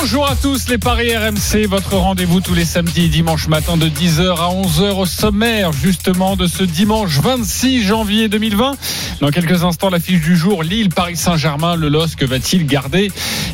[0.00, 3.88] Bonjour à tous les paris RMC, votre rendez-vous tous les samedis et dimanches matin de
[3.88, 8.76] 10h à 11h au sommaire justement de ce dimanche 26 janvier 2020.
[9.20, 13.10] Dans quelques instants, l'affiche du jour, Lille, Paris Saint-Germain, le LOSC va-t-il garder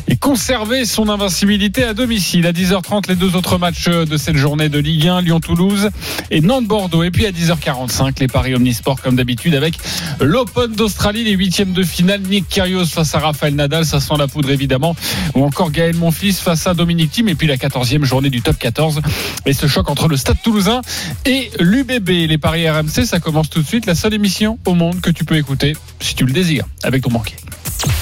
[0.07, 2.45] et conserver son invincibilité à domicile?
[2.45, 5.89] À 10h30, les deux autres matchs de cette journée de Ligue 1, Lyon-Toulouse
[6.29, 7.01] et Nantes-Bordeaux.
[7.01, 9.79] Et puis à 10h45, les paris Omnisport comme d'habitude avec
[10.21, 14.27] l'Open d'Australie, les huitièmes de finale, Nick Kyrgios face à Rafael Nadal, ça sent la
[14.27, 14.95] poudre évidemment,
[15.33, 18.57] ou encore Gaël Monfils face à Dominique Thiem et puis la 14e journée du top
[18.57, 19.01] 14
[19.45, 20.81] et ce choc entre le Stade Toulousain
[21.25, 22.09] et l'UBB.
[22.27, 25.25] Les paris RMC, ça commence tout de suite, la seule émission au monde que tu
[25.25, 27.35] peux écouter si tu le désires avec ton banquier.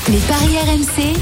[0.09, 1.13] Les paris RMC,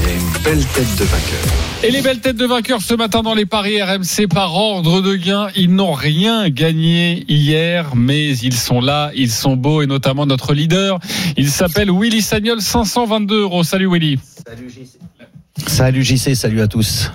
[1.84, 5.16] Et les belles têtes de vainqueurs ce matin dans les paris RMC par ordre de
[5.16, 5.48] gain.
[5.56, 10.54] Ils n'ont rien gagné hier, mais ils sont là, ils sont beaux et notamment notre
[10.54, 11.00] leader.
[11.38, 13.64] Il s'appelle Willy Sagnol, 522 euros.
[13.64, 14.20] Salut Willy.
[14.46, 15.00] Salut JC,
[15.58, 17.12] salut à tous.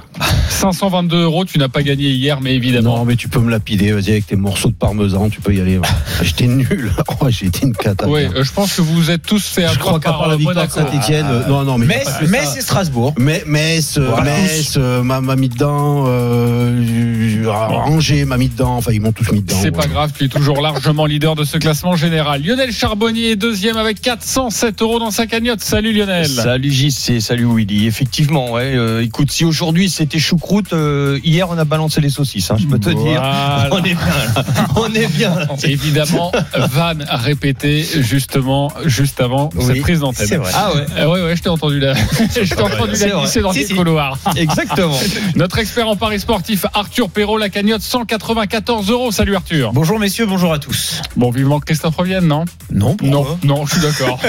[0.48, 2.98] 522 euros, tu n'as pas gagné hier, mais évidemment.
[2.98, 5.60] Non, mais tu peux me lapider, vas-y, avec tes morceaux de parmesan, tu peux y
[5.60, 5.78] aller.
[6.22, 6.92] J'étais nul.
[7.20, 8.06] Oh, J'ai été une cata.
[8.06, 10.28] Oui, euh, je pense que vous vous êtes tous fait Je crois qu'à par part
[10.28, 10.70] la euh, victoire de.
[10.70, 11.86] Saint-Etienne, non, non, mais.
[11.86, 13.14] Metz, et Strasbourg.
[13.18, 14.32] Mais- Metz, euh, Voilà.
[14.32, 19.32] Metz, euh, m'a m'a mis dedans, euh, Angers m'a mis dedans, enfin ils m'ont tous
[19.32, 19.56] mis dedans.
[19.58, 19.82] C'est ouais.
[19.82, 22.42] pas grave, tu es toujours largement leader de ce classement général.
[22.42, 25.62] Lionel Charbonnier est deuxième avec 407 euros dans sa cagnotte.
[25.62, 26.26] Salut Lionel.
[26.28, 27.86] Salut JC, salut Willy.
[27.86, 28.74] Effectivement, ouais.
[28.74, 32.50] euh, écoute, si aujourd'hui c'était choucroute, euh, hier on a balancé les saucisses.
[32.50, 33.22] hein, je peux te dire.
[33.70, 33.98] On est bien.
[33.98, 34.66] Là.
[34.76, 35.34] On est bien.
[35.34, 35.46] là.
[35.64, 36.32] Évidemment,
[36.72, 40.26] Van répété justement juste avant cette prise d'antenne.
[40.26, 40.52] C'est vrai.
[40.54, 40.86] Ah ouais.
[40.96, 41.94] Euh, ouais, ouais, je t'ai entendu là.
[42.34, 43.22] je t'ai entendu C'est la vrai.
[43.24, 43.74] glisser dans Si, les si.
[43.74, 44.18] couloirs.
[44.36, 44.98] Exactement.
[45.36, 49.12] Notre expert en paris sportif, Arthur Perrault, la cagnotte 194 euros.
[49.12, 49.72] Salut Arthur.
[49.72, 51.02] Bonjour messieurs, bonjour à tous.
[51.16, 52.44] Bon, vivement que Christophe revienne, non?
[52.70, 54.20] Non, Non, non, je suis d'accord.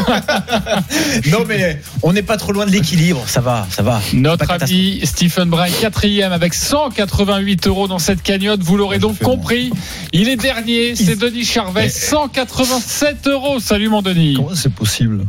[1.32, 3.87] non mais on n'est pas trop loin de l'équilibre, ça va, ça va.
[4.14, 8.62] Notre ami Stephen Bryan, quatrième avec 188 euros dans cette cagnotte.
[8.62, 9.72] Vous l'aurez donc compris.
[10.12, 10.96] Il est dernier.
[10.96, 13.60] C'est Denis Charvet, 187 euros.
[13.60, 14.34] Salut mon Denis.
[14.36, 15.26] Comment c'est possible?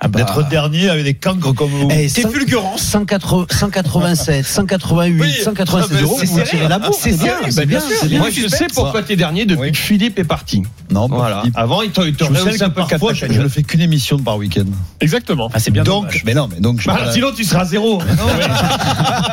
[0.00, 2.82] Ah bah, d'être dernier avec des cancres comme vous Eh, T'es cent- fulgurance.
[2.82, 6.98] 180 187, 188, Oui, 196 euros, c'est vous tirez la bourse.
[7.00, 7.96] C'est C'est bien, c'est bah, bien, bien sûr.
[8.00, 8.18] c'est bien.
[8.18, 9.72] Moi, je sais pourquoi t'es dernier depuis Oui.
[9.72, 10.62] que Philippe est parti.
[10.90, 11.40] Non, Voilà.
[11.40, 11.56] Philippe.
[11.58, 14.36] Avant, il te, que un peu le parfois, je, je ne fais qu'une émission par
[14.36, 14.64] week-end.
[15.00, 15.50] Exactement.
[15.52, 16.22] Ah c'est bien donc, dommage.
[16.24, 16.86] mais non, mais donc je.
[16.86, 18.00] Bah, sinon, tu seras à zéro.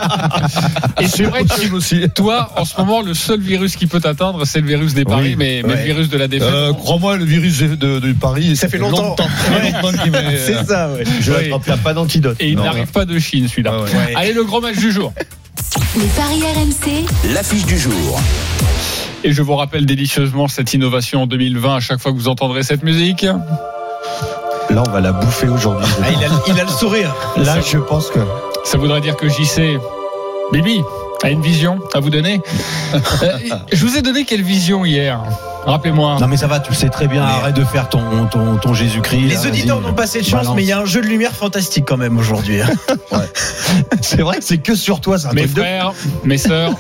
[1.01, 2.07] Et c'est vrai que aussi.
[2.13, 5.29] toi, en ce moment, le seul virus qui peut t'atteindre, c'est le virus des paris,
[5.29, 5.35] Oui.
[5.37, 5.83] mais, mais le Ouais.
[5.85, 6.47] virus de la défaite.
[6.51, 9.15] Euh, Crois-moi, le virus de, Paris, Ça fait longtemps.
[9.15, 11.03] très longtemps qu'il m'est- C'est ça, ouais.
[11.21, 12.37] Je n'y a pas d'antidote.
[12.39, 12.63] Et il Non.
[12.63, 13.77] n'arrive pas de Chine, celui-là.
[13.79, 13.83] Ouais.
[13.83, 14.13] Ouais.
[14.15, 15.13] Allez, le gros match du jour.
[15.95, 18.19] les paris RMC, L'affiche du jour.
[19.23, 22.63] Et je vous rappelle délicieusement cette innovation en 2020 à chaque fois que vous entendrez
[22.63, 23.21] cette musique.
[24.69, 25.85] Là, on va la bouffer aujourd'hui.
[26.01, 27.13] Ah, il, a, il a le sourire.
[27.37, 28.19] Là, je pense que.
[28.63, 29.77] Ça voudrait dire que JC,
[30.51, 30.81] Bibi,
[31.23, 32.41] a une vision à vous donner.
[32.93, 32.99] Euh,
[33.71, 35.21] je vous ai donné quelle vision hier
[35.65, 36.17] Rappelez-moi.
[36.19, 38.73] Non mais ça va, tu le sais très bien, arrête de faire ton, ton, ton
[38.73, 39.21] Jésus-Christ.
[39.27, 40.55] Les là, auditeurs n'ont pas cette chance, Balance.
[40.55, 42.61] mais il y a un jeu de lumière fantastique quand même aujourd'hui.
[42.61, 42.69] hein.
[44.01, 45.59] C'est vrai que c'est que sur toi, un Mes truc de.
[45.61, 46.71] frères, mes sœurs,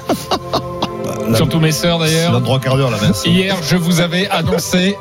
[1.29, 2.31] Là, surtout mes sœurs d'ailleurs.
[2.31, 3.29] dans trois quarts d'heure, merci.
[3.29, 4.97] Hier, je vous avais annoncé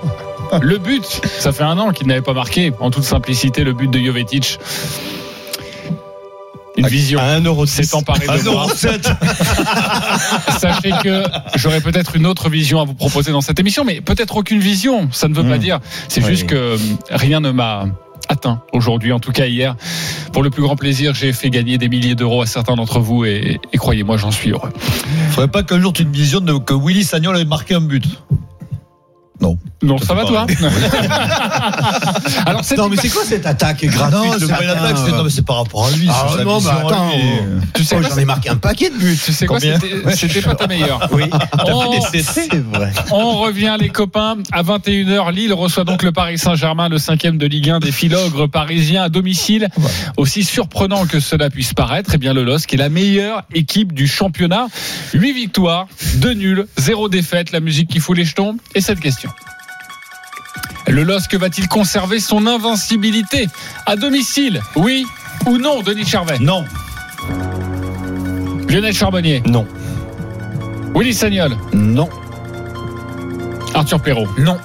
[0.61, 1.05] le but.
[1.39, 4.59] Ça fait un an qu'il n'avait pas marqué, en toute simplicité, le but de Jovetic.
[6.81, 7.19] Une vision.
[7.21, 8.67] À 1 euro s'est emparée de moi.
[8.69, 9.15] 1,07
[10.59, 11.23] Sachez que
[11.57, 15.09] j'aurais peut-être une autre vision à vous proposer dans cette émission, mais peut-être aucune vision.
[15.13, 15.61] Ça ne veut pas Mm.
[15.61, 15.81] dire.
[16.09, 16.29] C'est Oui.
[16.31, 16.77] juste que euh,
[17.11, 17.87] rien ne m'a
[18.29, 19.75] atteint aujourd'hui, en tout cas hier.
[20.33, 23.25] Pour le plus grand plaisir, j'ai fait gagner des milliers d'euros à certains d'entre vous
[23.25, 24.71] et, et croyez-moi, j'en suis heureux.
[25.31, 27.81] Faudrait pas qu'un jour tu aies une vision de, que Willy Sagnol avait marqué un
[27.81, 28.05] but.
[29.41, 29.59] Non.
[29.83, 30.47] Non, ça, Ça, va toi
[32.47, 35.13] Alors, Non mais c'est quoi cette attaque gratuite Non, c'est pas une matin, attaque, c'est
[35.13, 36.09] non, mais c'est par rapport à lui.
[36.11, 37.23] Ah, non, mais vision à attends, lui.
[37.75, 39.19] tu sais Oh, quoi, J'en ai marqué un paquet de buts.
[39.25, 41.01] tu sais quoi, Combien c'était c'était pas ta meilleure.
[41.13, 41.25] Oui,
[41.67, 42.93] On, c'est vrai.
[43.11, 45.33] on revient les copains à 21h.
[45.33, 49.09] Lille reçoit donc le Paris Saint-Germain, le cinquième de Ligue 1 des Filogres parisiens à
[49.09, 49.69] domicile.
[50.17, 54.07] Aussi surprenant que cela puisse paraître, eh bien le LOSC est la meilleure équipe du
[54.07, 54.67] championnat.
[55.15, 57.53] 8 victoires, 2 nuls, 0 défaite.
[57.53, 59.30] La musique qui fout les jetons et cette question.
[60.89, 63.49] Le LOSC va-t-il conserver son invincibilité
[63.87, 65.07] à domicile Oui
[65.47, 66.65] ou non, Denis Charvet Non.
[68.69, 69.67] Lionel Charbonnier Non.
[70.95, 72.09] Willy Sagnol Non.
[73.75, 74.59] Arthur Perrault Non.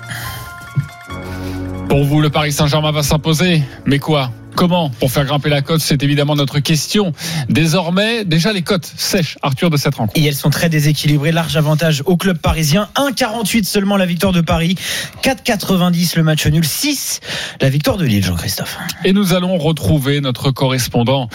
[1.89, 3.63] Pour vous, le Paris Saint-Germain va s'imposer.
[3.85, 4.31] Mais quoi?
[4.56, 7.12] Comment pour faire grimper la cote C'est évidemment notre question.
[7.50, 10.18] Désormais, déjà les cotes sèches, Arthur, de cette rencontre.
[10.18, 11.34] Et elles sont très déséquilibrées.
[11.34, 12.88] Large avantage au club parisien.
[12.96, 14.75] 1,48 seulement la victoire de Paris.
[15.24, 16.63] 4,90 le match nul.
[16.63, 17.19] 6
[17.60, 18.78] la victoire de Lille, Jean-Christophe.
[19.04, 21.30] Et nous allons retrouver notre correspondant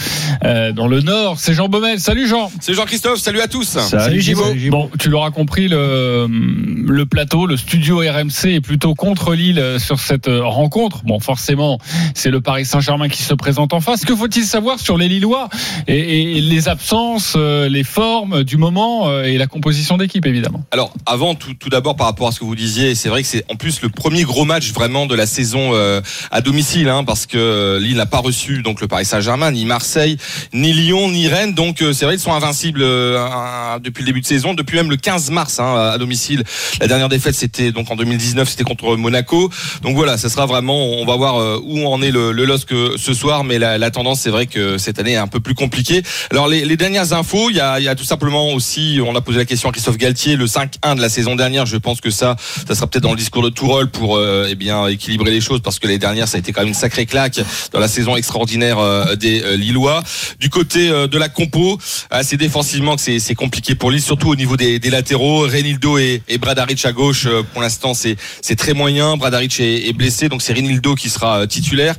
[0.44, 1.38] euh, dans le Nord.
[1.38, 2.00] C'est Jean Baumel.
[2.00, 2.50] Salut Jean.
[2.60, 3.18] C'est Jean-Christophe.
[3.18, 3.78] Salut à tous.
[3.78, 4.44] Salut, Gibo.
[4.70, 10.00] Bon, tu l'auras compris, le, le plateau, le studio RMC est plutôt contre Lille sur
[10.00, 11.02] cette rencontre.
[11.04, 11.78] Bon, forcément,
[12.14, 14.04] c'est le Paris Saint-Germain qui se présente en face.
[14.04, 15.48] Que faut-il savoir sur les Lillois
[15.86, 20.64] et, et les absences, euh, les formes du moment euh, et la composition d'équipe, évidemment
[20.70, 23.28] Alors, avant, tout, tout d'abord, par rapport à ce que vous disiez, c'est vrai que
[23.28, 27.04] c'est en plus le premier gros match vraiment de la saison euh, à domicile, hein,
[27.04, 30.16] parce que Lille n'a pas reçu donc le Paris Saint-Germain, ni Marseille,
[30.52, 31.54] ni Lyon, ni Rennes.
[31.54, 35.30] Donc, c'est vrai, ils sont invincibles depuis le début de saison, depuis même le 15
[35.30, 36.44] mars hein, à domicile.
[36.80, 39.50] La dernière défaite, c'était donc en 2019, c'était contre Monaco.
[39.82, 43.14] Donc voilà, ça sera vraiment, on va voir où en est le, le LOSC ce
[43.14, 46.02] soir, mais la, la tendance, c'est vrai que cette année est un peu plus compliquée.
[46.30, 49.14] Alors les, les dernières infos, il y, a, il y a, tout simplement aussi, on
[49.16, 51.66] a posé la question à Christophe Galtier, le 5-1 de la saison dernière.
[51.66, 52.36] Je pense que ça,
[52.66, 55.60] ça sera peut-être dans le discours de Tourol pour euh, eh bien équilibrer les choses,
[55.62, 57.40] parce que les dernières, ça a été quand même une sacrée claque
[57.72, 60.02] dans la saison extraordinaire euh, des euh, Lillois.
[60.38, 61.78] Du côté de la compo,
[62.22, 65.40] c'est défensivement que c'est compliqué pour Lille, surtout au niveau des, des latéraux.
[65.40, 69.16] Renildo et, et Bradaric à gauche, pour l'instant, c'est très moyen.
[69.16, 71.94] Bradaric est, est blessé, donc c'est Renildo qui sera titulaire.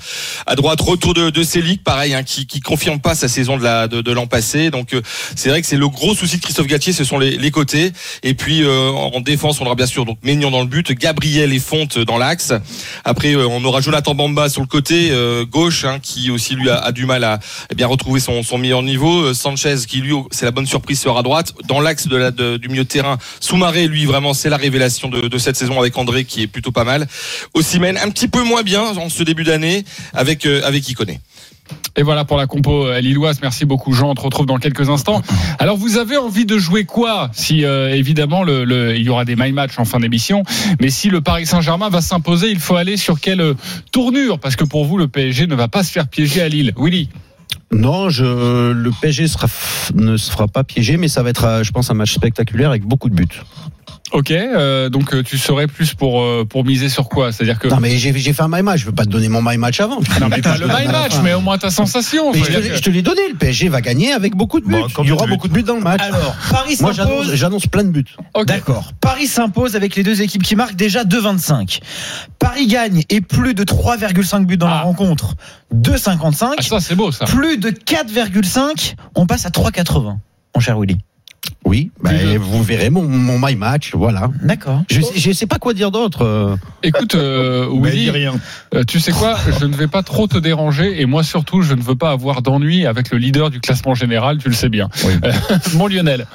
[0.45, 3.63] À droite, retour de, de Célic, pareil, hein, qui, qui confirme pas sa saison de
[3.63, 4.71] la de, de l'an passé.
[4.71, 5.01] Donc euh,
[5.35, 7.93] c'est vrai que c'est le gros souci de Christophe Galtier, ce sont les, les côtés.
[8.23, 11.53] Et puis euh, en défense, on aura bien sûr donc Maignan dans le but, Gabriel
[11.53, 12.51] et Fonte dans l'axe.
[13.05, 15.11] Après, euh, on aura Jonathan Bamba sur le côté
[15.49, 17.39] gauche, hein, qui aussi lui a, a, du mal à
[17.69, 19.33] eh bien retrouver son, son meilleur niveau.
[19.33, 21.53] Sanchez, qui lui, c'est la bonne surprise, sera à droite.
[21.67, 25.27] Dans l'axe de la, du milieu de terrain, Soumaré, lui vraiment, c'est la révélation de,
[25.27, 27.07] de, cette saison avec André, qui est plutôt pas mal.
[27.53, 31.19] Ossimène, un petit peu moins bien en ce début d'année avec avec Iconé.
[31.95, 33.39] Et voilà pour la compo euh, lilloise.
[33.41, 34.09] Merci beaucoup Jean.
[34.11, 35.21] On te retrouve dans quelques instants.
[35.59, 39.25] Alors vous avez envie de jouer quoi Si euh, évidemment le, le, il y aura
[39.25, 40.43] des my match en fin d'émission,
[40.79, 43.53] mais si le Paris Saint-Germain va s'imposer, il faut aller sur quelle euh,
[43.91, 44.39] tournure?
[44.39, 46.73] Parce que pour vous le PSG ne va pas se faire piéger à Lille.
[46.77, 47.09] Willy.
[47.73, 49.47] Non, je, le PSG sera,
[49.95, 52.83] ne se fera pas piéger, mais ça va être, je pense, un match spectaculaire avec
[52.83, 53.41] beaucoup de buts.
[54.11, 57.31] Ok, euh, donc tu serais plus pour euh, pour miser sur quoi?
[57.31, 59.29] C'est-à-dire que non mais j'ai j'ai fait un my match, je veux pas te donner
[59.29, 59.99] mon my match avant.
[60.19, 62.33] Non mais pas le my match, mais au moins ta sensation.
[62.33, 64.73] Mais je, te, je te l'ai donné, le PSG va gagner avec beaucoup de buts.
[64.73, 66.01] Bon, Il y aura beaucoup de buts dans le match.
[66.01, 68.15] Alors Paris Moi j'annonce, j'annonce plein de buts.
[68.33, 68.45] Okay.
[68.45, 68.91] D'accord.
[68.99, 71.79] Paris s'impose avec les deux équipes qui marquent déjà 2,25.
[72.37, 74.71] Paris gagne et plus de 3,5 buts dans ah.
[74.71, 75.35] la rencontre,
[75.73, 76.55] 2,55.
[76.57, 77.25] Ah, ça c'est beau ça.
[77.25, 80.17] Plus de 4,5, on passe à 3,80.
[80.53, 80.97] Mon cher Willy.
[81.65, 84.29] Oui, bah, vous verrez mon, mon my match, voilà.
[84.43, 84.83] D'accord.
[84.89, 86.57] Je, je sais pas quoi dire d'autre.
[86.83, 88.33] Écoute, euh, Willy, rien.
[88.73, 91.73] Euh, tu sais quoi Je ne vais pas trop te déranger et moi surtout, je
[91.73, 94.37] ne veux pas avoir d'ennui avec le leader du classement général.
[94.37, 95.13] Tu le sais bien, oui.
[95.23, 95.31] euh,
[95.75, 96.25] mon Lionel.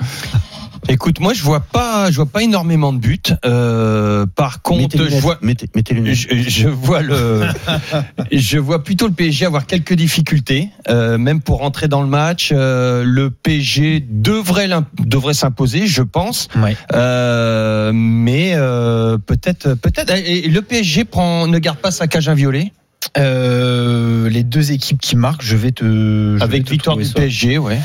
[0.89, 3.21] Écoute, moi je vois pas, je vois pas énormément de buts.
[3.45, 7.47] Euh, par contre, mettez je vois, mettez, mettez les je, je, vois le,
[8.33, 12.51] je vois plutôt le PSG avoir quelques difficultés, euh, même pour rentrer dans le match.
[12.53, 14.69] Euh, le PSG devrait
[14.99, 16.49] devrait s'imposer, je pense.
[16.57, 16.77] Ouais.
[16.93, 20.13] Euh, mais euh, peut-être, peut-être.
[20.15, 22.73] Et le PSG prend, ne garde pas sa cage inviolée.
[23.19, 25.85] Euh, les deux équipes qui marquent, je vais te.
[25.85, 27.15] Je Avec vais te victoire du ça.
[27.15, 27.79] PSG, ouais.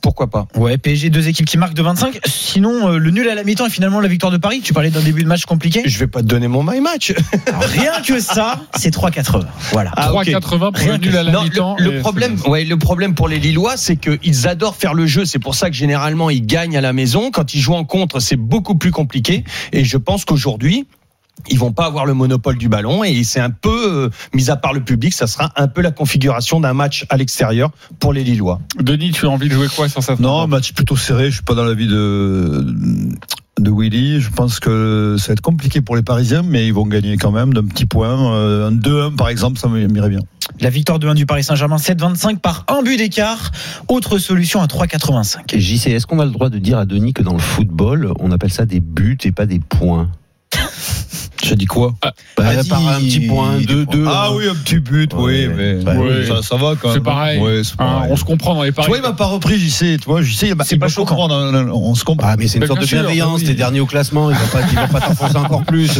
[0.00, 2.18] Pourquoi pas Ouais, PSG, deux équipes qui marquent de 25.
[2.26, 4.60] Sinon, euh, le nul à la mi-temps et finalement la victoire de Paris.
[4.62, 5.82] Tu parlais d'un début de match compliqué.
[5.86, 7.12] Je vais pas te donner mon my match.
[7.46, 9.44] Alors, rien que ça, c'est 3,80.
[9.72, 9.92] Voilà.
[9.96, 10.58] Ah, 3,80 okay.
[10.58, 11.76] pour rien le nul à la mi-temps.
[11.78, 15.24] Le, le problème, ouais, le problème pour les Lillois, c'est qu'ils adorent faire le jeu.
[15.24, 17.30] C'est pour ça que généralement ils gagnent à la maison.
[17.30, 19.44] Quand ils jouent en contre, c'est beaucoup plus compliqué.
[19.72, 20.86] Et je pense qu'aujourd'hui,
[21.48, 24.56] ils vont pas avoir le monopole du ballon et c'est un peu, euh, mis à
[24.56, 28.24] part le public, ça sera un peu la configuration d'un match à l'extérieur pour les
[28.24, 28.60] Lillois.
[28.78, 31.30] Denis, tu as envie de jouer quoi sur cette Non, match plutôt serré.
[31.30, 32.64] Je suis pas dans la vie de
[33.60, 34.20] de Willy.
[34.20, 37.30] Je pense que ça va être compliqué pour les Parisiens, mais ils vont gagner quand
[37.30, 38.34] même d'un petit point.
[38.34, 40.20] Euh, un 2-1 par exemple, ça m'irait bien.
[40.60, 43.52] La victoire de 1 du Paris Saint-Germain, 7-25 par un but d'écart.
[43.88, 45.56] Autre solution à 3,85.
[45.58, 48.30] JC, est-ce qu'on a le droit de dire à Denis que dans le football, on
[48.32, 50.10] appelle ça des buts et pas des points?
[51.42, 54.78] J'ai dit quoi bah, bah, Par un petit point, 2 2 Ah oui, un petit
[54.78, 56.26] but, oui, mais bah, oui.
[56.26, 56.96] Ça, ça, va quand même.
[56.96, 57.40] C'est pareil.
[57.40, 58.10] Ouais, pareil.
[58.12, 58.86] on se comprend dans les paris.
[58.86, 59.96] Tu vois, il m'a pas repris, j'y sais.
[59.98, 60.52] Tu vois, j'y sais.
[60.64, 61.28] C'est pas choquant.
[61.30, 62.28] On se comprend.
[62.30, 63.44] Ah, mais c'est une sorte de bienveillance.
[63.44, 64.30] T'es dernier au classement.
[64.30, 65.98] Il va pas, il va pas t'enfoncer encore plus.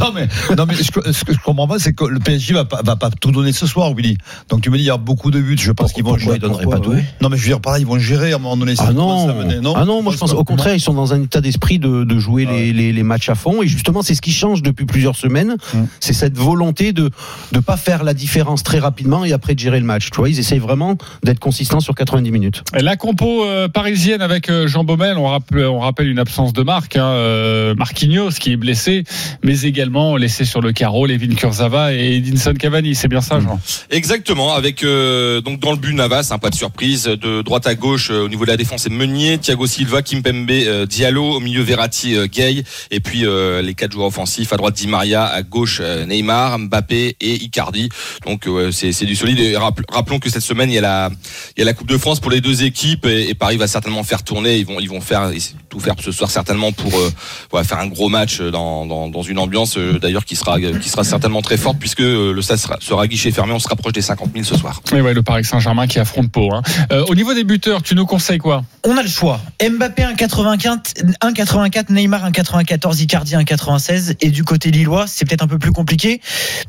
[0.00, 2.54] non, mais, non, mais ce que, ce que je comprends pas, c'est que le PSG
[2.54, 4.16] va pas, va pas tout donner ce soir, Willy.
[4.48, 5.56] Donc tu me dis, il y a beaucoup de buts.
[5.58, 6.36] Je pense qu'ils vont jouer.
[6.36, 6.94] Ils donneraient pas tout.
[7.20, 8.74] Non, mais je veux dire, pareil, ils vont gérer à un moment donné.
[8.78, 9.74] Ah non.
[9.76, 12.46] Ah non, moi je pense au contraire, ils sont dans un état d'esprit de jouer
[12.46, 13.62] les matchs à fond.
[13.62, 15.56] Et justement, c'est ce qui change depuis plusieurs semaines.
[15.74, 15.84] Mm.
[16.00, 17.10] C'est cette volonté de
[17.52, 20.10] ne pas faire la différence très rapidement et après de gérer le match.
[20.10, 22.62] Tu vois, ils essayent vraiment d'être consistants sur 90 minutes.
[22.74, 26.62] La compo euh, parisienne avec euh, Jean Baumel, on rappelle, on rappelle une absence de
[26.62, 29.04] marque, hein, euh, Marquinhos qui est blessé,
[29.42, 32.94] mais également laissé sur le carreau Levin Kurzava et Edinson Cavani.
[32.94, 33.60] C'est bien ça, Jean?
[33.90, 37.74] Exactement, avec euh, donc dans le but Navas, hein, pas de surprise, de droite à
[37.74, 41.40] gauche euh, au niveau de la défense c'est Meunier, Thiago Silva, Kimpembe, euh, Diallo, au
[41.40, 45.24] milieu Verratti, euh, Gay, et puis euh, les quatre joueurs offensifs à droite Di Maria,
[45.24, 47.88] à gauche euh, Neymar, Mbappé et Icardi.
[48.26, 49.40] Donc euh, c'est c'est du solide.
[49.40, 51.10] Et rappelons que cette semaine il y a la
[51.56, 53.66] il y a la Coupe de France pour les deux équipes et, et Paris va
[53.66, 54.58] certainement faire tourner.
[54.58, 55.30] Ils vont ils vont faire
[55.70, 57.10] tout faire ce soir certainement pour euh,
[57.50, 60.88] voilà, faire un gros match dans, dans, dans une ambiance euh, d'ailleurs qui sera qui
[60.88, 63.52] sera certainement très forte puisque euh, le stade sera, sera guichet fermé.
[63.52, 64.82] On se rapproche des 50 000 ce soir.
[64.92, 66.52] Et ouais, le Paris Saint-Germain qui affronte Pau.
[66.52, 66.62] hein.
[66.92, 68.64] Euh, au niveau des buteurs, tu nous conseilles quoi?
[68.84, 69.40] On a le choix.
[69.62, 74.16] Mbappé 1,84, 1,84, Neymar 1,94, Icardi 1,96.
[74.20, 76.20] Et du côté lillois, c'est peut-être un peu plus compliqué,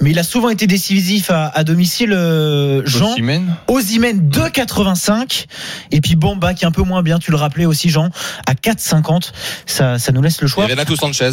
[0.01, 2.13] mais il a souvent été décisif à, à domicile.
[2.13, 3.55] euh, Jean Osimhen.
[3.67, 5.45] Osimhen 2,85
[5.91, 7.17] et puis Bamba qui est un peu moins bien.
[7.17, 8.09] Tu le rappelais aussi, Jean,
[8.47, 9.31] à 4,50.
[9.65, 10.67] Ça, ça nous laisse le Et choix.
[10.67, 11.31] Renato Sanchez.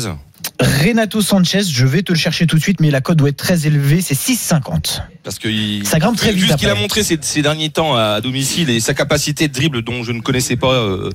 [0.60, 3.36] Renato Sanchez, je vais te le chercher tout de suite, mais la cote doit être
[3.36, 4.00] très élevée.
[4.00, 5.02] C'est 6,50.
[5.22, 7.68] Parce que il- Ça grimpe très vu vite ce qu'il a montré ces, ces derniers
[7.70, 11.10] temps à domicile et sa capacité de dribble dont je ne connaissais pas euh,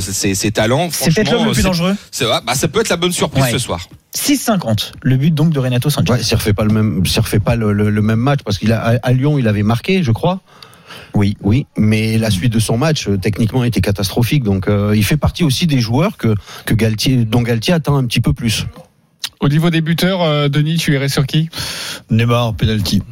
[0.00, 0.88] ses, ses talents.
[0.90, 1.94] C'est peut-être l'homme le plus dangereux.
[2.10, 3.52] c'est- ah, bah, ça peut être la bonne surprise Ouais.
[3.52, 3.86] ce soir.
[4.14, 4.92] 6,50.
[5.02, 6.12] Le but donc de Renato Sanchez.
[6.12, 8.72] Ouais, s'il refait pas le même, refait pas le, le- le même match parce qu'il
[8.72, 10.40] a à, Lyon, il avait marqué, je crois.
[11.14, 11.36] Oui.
[11.42, 14.42] Oui, mais la suite de son match, euh, techniquement, était catastrophique.
[14.44, 16.34] Donc, euh, il fait partie aussi des joueurs que,
[16.64, 18.66] que Galtier, dont Galtier attend un petit peu plus.
[19.40, 21.48] Au niveau des buteurs, euh, Denis, tu irais sur qui?
[22.10, 23.02] Neymar, penalty.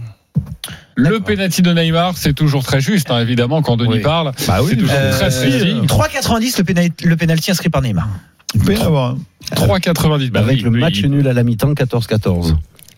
[0.94, 4.00] Le penalty de Neymar, c'est toujours très juste, hein, évidemment, quand Denis Oui.
[4.00, 4.32] parle.
[4.48, 5.80] Bah oui, c'est toujours Euh, très précis.
[5.86, 8.08] 3,90 le pénalty, le penalty inscrit par Neymar.
[8.54, 9.10] Il peut y en avoir.
[9.10, 9.18] un.
[9.54, 10.30] 3,90.
[10.30, 12.56] Bah avec oui, le match nul à la mi-temps, 14-14.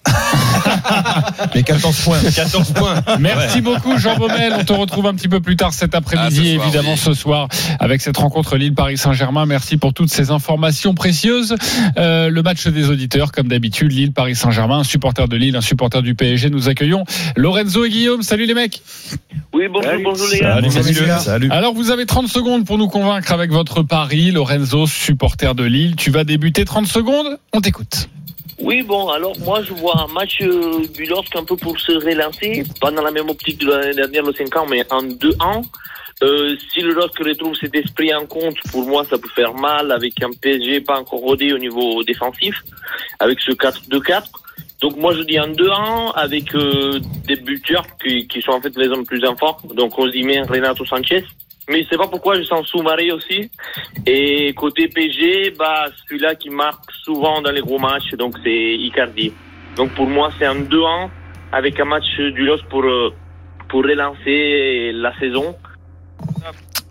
[1.54, 2.18] Mais 14 points.
[2.34, 2.94] 14 points.
[3.20, 4.54] Merci beaucoup Jean Baumel.
[4.58, 6.98] On te retrouve un petit peu plus tard cet Ah, après-midi, ce soir, évidemment oui.
[6.98, 7.48] ce soir,
[7.80, 9.46] avec cette rencontre Lille-Paris Saint-Germain.
[9.46, 11.54] Merci pour toutes ces informations précieuses.
[11.96, 16.02] Euh, le match des auditeurs, comme d'habitude, Lille-Paris Saint-Germain, un supporter de Lille, un supporter
[16.02, 16.50] du PSG.
[16.50, 17.04] Nous accueillons
[17.36, 18.22] Lorenzo et Guillaume.
[18.22, 18.82] Salut les mecs.
[19.52, 20.54] Oui, bonjour, bonjour les gars.
[20.54, 21.06] Salut, Salut, messieurs.
[21.06, 21.18] gars.
[21.18, 21.50] Salut.
[21.50, 24.30] Alors vous avez 30 secondes pour nous convaincre avec votre pari.
[24.30, 27.38] Lorenzo, supporter de Lille, tu vas débuter 30 secondes.
[27.52, 28.08] On t'écoute.
[28.60, 31.92] Oui, bon, alors moi je vois un match euh, du LOSC un peu pour se
[31.92, 35.62] relancer, pas dans la même optique de l'année dernière, le 5 ans, mais en 2-1.
[36.24, 39.92] Euh, si le LOSC retrouve cet esprit en compte, pour moi ça peut faire mal
[39.92, 42.56] avec un PSG pas encore rodé au niveau défensif,
[43.20, 44.24] avec ce 4-2-4.
[44.80, 46.98] Donc moi je dis en 2-1 avec euh,
[47.28, 50.84] des buteurs qui, qui sont en fait les hommes plus en forme, donc Osimhen, Renato
[50.84, 51.24] Sanchez.
[51.68, 53.50] Mais sais pas pourquoi je sens Soumaré aussi.
[54.06, 59.32] Et côté PG, bah celui-là qui marque souvent dans les gros matchs, donc c'est Icardi.
[59.76, 61.08] Donc pour moi c'est un 2-1
[61.52, 63.12] avec un match du LOS pour euh,
[63.68, 65.54] pour relancer la saison.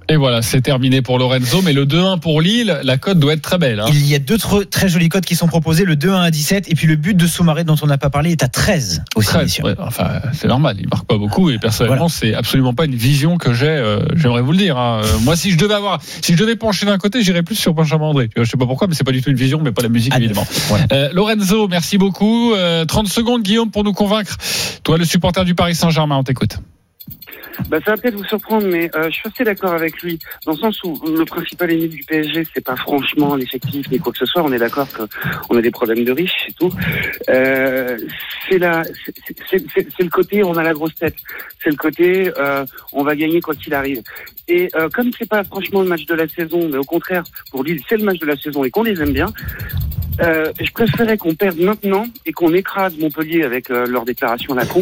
[0.09, 1.61] Et voilà, c'est terminé pour Lorenzo.
[1.61, 3.79] Mais le 2-1 pour Lille, la cote doit être très belle.
[3.81, 3.87] hein.
[3.89, 4.37] Il y a deux
[4.69, 7.27] très jolis codes qui sont proposés, le 2-1 à 17 et puis le but de
[7.27, 9.27] Soumaré dont on n'a pas parlé est à 13 aussi.
[9.27, 9.63] 13, messieurs.
[9.65, 13.37] ouais, enfin, c'est normal, il marque pas beaucoup et personnellement, c'est absolument pas une vision
[13.37, 13.67] que j'ai.
[13.67, 14.77] euh, J'aimerais vous le dire.
[14.77, 15.01] hein.
[15.03, 17.73] Euh, Moi, si je devais avoir, si je devais pencher d'un côté, j'irais plus sur
[17.73, 18.29] Benjamin André.
[18.37, 20.13] Je sais pas pourquoi, mais c'est pas du tout une vision, mais pas la musique
[20.13, 20.47] À évidemment.
[20.69, 20.85] Voilà.
[20.93, 22.53] Euh, Lorenzo, merci beaucoup.
[22.53, 24.37] Euh, 30 secondes, Guillaume, pour nous convaincre.
[24.83, 26.57] Toi, le supporter du Paris Saint-Germain, on t'écoute.
[27.69, 30.51] Bah, ça va peut-être vous surprendre, mais euh, je suis assez d'accord avec lui, dans
[30.53, 34.19] le sens où le principal ennemi du PSG, c'est pas franchement l'effectif ni quoi que
[34.19, 34.43] ce soit.
[34.43, 36.71] On est d'accord qu'on a des problèmes de riches et tout.
[37.29, 37.97] Euh,
[38.49, 38.59] c'est
[39.49, 39.65] c'est-
[39.97, 41.15] c'est le côté on a la grosse tête.
[41.63, 44.01] C'est le côté euh, on va gagner quoi qu'il arrive.
[44.47, 47.63] Et euh, comme c'est pas franchement le match de la saison, mais au contraire pour
[47.63, 49.27] Lille c'est le match de la saison et qu'on les aime bien.
[50.19, 54.55] Euh, je préférais qu'on perde maintenant et qu'on écrase Montpellier avec euh, leur déclaration à
[54.55, 54.81] la con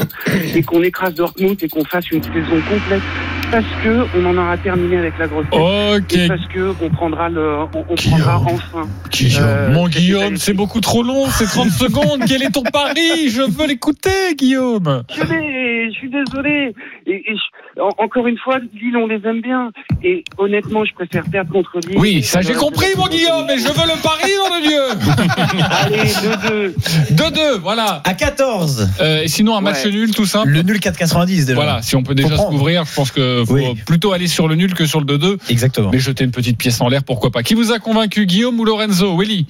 [0.56, 3.06] et qu'on écrase Dortmund et qu'on fasse une saison complète
[3.52, 6.14] parce que on en aura terminé avec la grosse tête Ok.
[6.14, 9.44] et parce que on prendra le on, on prendra enfin Guillaume.
[9.46, 12.22] Euh, Mon c'est Guillaume, c'est beaucoup trop long, c'est 30 secondes.
[12.28, 13.30] Quel est ton pari?
[13.30, 15.04] Je veux l'écouter, Guillaume.
[15.16, 16.74] je l'ai, je suis désolé
[17.08, 19.72] et, et je- en- encore une fois Lille on les aime bien
[20.04, 23.64] et honnêtement je préfère perdre contre Lille Oui, ça j'ai compris, mon Guillaume, mais je
[23.68, 25.66] veux le pari, nom de Dieu.
[25.72, 28.02] allez 2-2 2-2, voilà.
[28.06, 29.92] À 14, Euh, et sinon, un match Ouais.
[29.92, 30.50] nul, tout simple.
[30.50, 31.54] le nul 4,90 déjà.
[31.56, 33.75] Voilà, si on peut déjà se couvrir, je pense que faut Oui.
[33.86, 35.38] plutôt aller sur le nul que sur le 2-2.
[35.50, 35.89] Exactement.
[35.92, 37.42] Mais jeter une petite pièce en l'air, pourquoi pas.
[37.44, 39.48] Qui vous a convaincu, Guillaume ou Lorenzo Willy?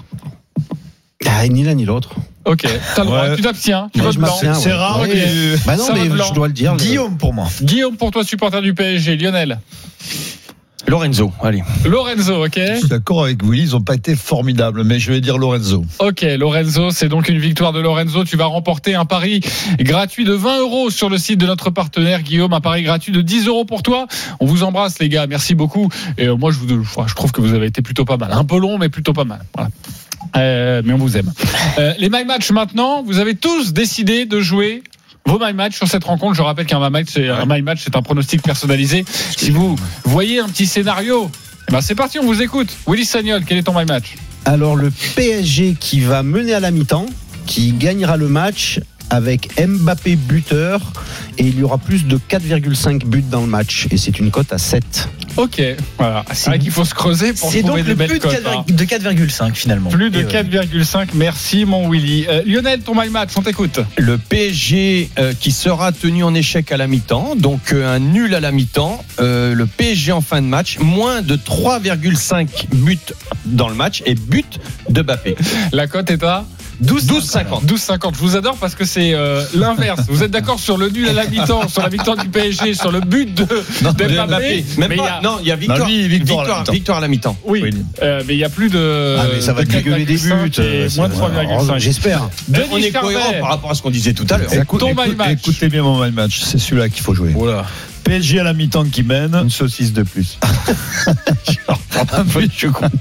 [1.26, 2.12] Ah, ni l'un ni l'autre.
[2.46, 2.62] Ok,
[2.96, 3.36] t'as le droit, Ouais.
[3.36, 4.36] tu t'abstiens, tu votes blanc.
[4.40, 4.72] C'est ouais.
[4.74, 5.10] rare Ouais.
[5.10, 6.76] que- Bah non, Ça mais je dois le dire.
[6.76, 7.48] Guillaume pour moi.
[7.62, 9.60] Guillaume, pour toi, supporter du PSG, Lionel.
[10.88, 11.64] Lorenzo, allez.
[11.86, 15.20] Lorenzo, ok Je suis d'accord avec Willy, ils n'ont pas été formidables, mais je vais
[15.20, 15.84] dire Lorenzo.
[16.00, 18.24] Ok, Lorenzo, c'est donc une victoire de Lorenzo.
[18.24, 19.42] Tu vas remporter un pari
[19.80, 23.22] gratuit de 20 euros sur le site de notre partenaire Guillaume, un pari gratuit de
[23.22, 24.08] 10 euros pour toi.
[24.40, 25.90] On vous embrasse les gars, merci beaucoup.
[26.18, 28.46] Et euh, moi je, vous, je trouve que vous avez été plutôt pas mal, un
[28.46, 29.40] peu long mais plutôt pas mal.
[29.56, 29.70] Voilà.
[30.38, 31.32] Euh, mais on vous aime.
[31.80, 34.84] Euh, les My Match maintenant, vous avez tous décidé de jouer
[35.26, 36.36] vos My Match sur cette rencontre.
[36.36, 39.06] Je rappelle qu'un My Match, c'est un pronostic personnalisé.
[39.36, 41.30] Si vous voyez un petit scénario,
[41.68, 42.70] eh ben c'est parti, on vous écoute.
[42.88, 44.16] Willy Sagnol, quel est ton My Match?
[44.46, 47.08] Alors le PSG qui va mener à la mi-temps,
[47.48, 48.80] qui gagnera le match
[49.10, 50.94] avec Mbappé buteur
[51.38, 54.54] et il y aura plus de 4,5 buts dans le match et c'est une cote
[54.54, 55.10] à 7.
[55.38, 55.62] Ok,
[55.98, 56.24] voilà.
[56.34, 58.42] C'est vrai qu'il faut se creuser pour trouver donc des le belles plus de cotes.
[58.46, 58.64] hein.
[58.66, 59.90] 4 de 4,5 finalement.
[59.90, 61.10] Plus de Et, euh, 4,5.
[61.14, 62.26] Merci, mon Willy.
[62.30, 63.80] Euh, Lionel, ton my match, on t'écoute.
[63.98, 68.34] Le PSG euh, qui sera tenu en échec à la mi-temps, donc euh, un nul
[68.34, 69.04] à la mi-temps.
[69.20, 72.98] Euh, le PSG en fin de match, moins de 3,5 buts
[73.46, 75.36] dans le match et but de Mbappé.
[75.74, 76.46] La cote est à
[76.84, 77.66] 12,50.
[77.66, 78.14] 12,50.
[78.16, 80.02] Je vous adore parce que c'est euh, l'inverse.
[80.10, 82.92] Vous êtes d'accord sur le nul à la mi-temps, sur la victoire du PSG, sur
[82.92, 83.46] le but de,
[83.84, 84.26] Non, de de Mbappé.
[84.28, 84.66] Mbappé.
[84.78, 85.12] Même mais il y pas.
[85.14, 87.38] a- Non, il y a victoire, Non, lui, victoire à la victoire, à la mi-temps.
[87.46, 87.64] Oui,
[88.02, 89.18] euh, mais il y a plus de.
[89.20, 90.52] Ah mais ça va de dégueuler des 4,5 buts.
[90.60, 91.80] euh, Moins de c'est- 3,5.
[91.80, 92.30] J'espère.
[92.72, 93.14] On est Charvet.
[93.14, 94.54] cohérent par rapport à ce qu'on disait tout à l'heure.
[94.54, 95.30] Écoute- écoute- match.
[95.32, 97.34] Écoutez bien mon match, c'est celui-là qu'il faut jouer.
[98.04, 99.34] PSG à la mi-temps qui mène.
[99.36, 100.38] Une saucisse de plus.
[102.58, 102.92] je compte.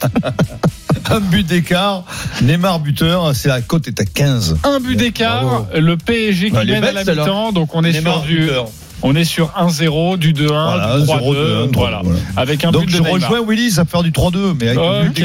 [1.10, 2.04] Un but d'écart.
[2.42, 4.58] Neymar buteur, c'est la cote est à 15.
[4.64, 8.20] Un but d'écart, le PSG qui Bah, mène à la mi-temps, donc on est Neymar
[8.20, 8.68] sur du, buteur.
[9.06, 12.02] On est sur 1-0, du 2-1, Voilà, du 3-2, 0, 2, voilà,
[12.36, 13.12] avec un Donc but de je Neymar.
[13.12, 15.24] rejoins Willy, ça va faire du 3-2, mais avec un but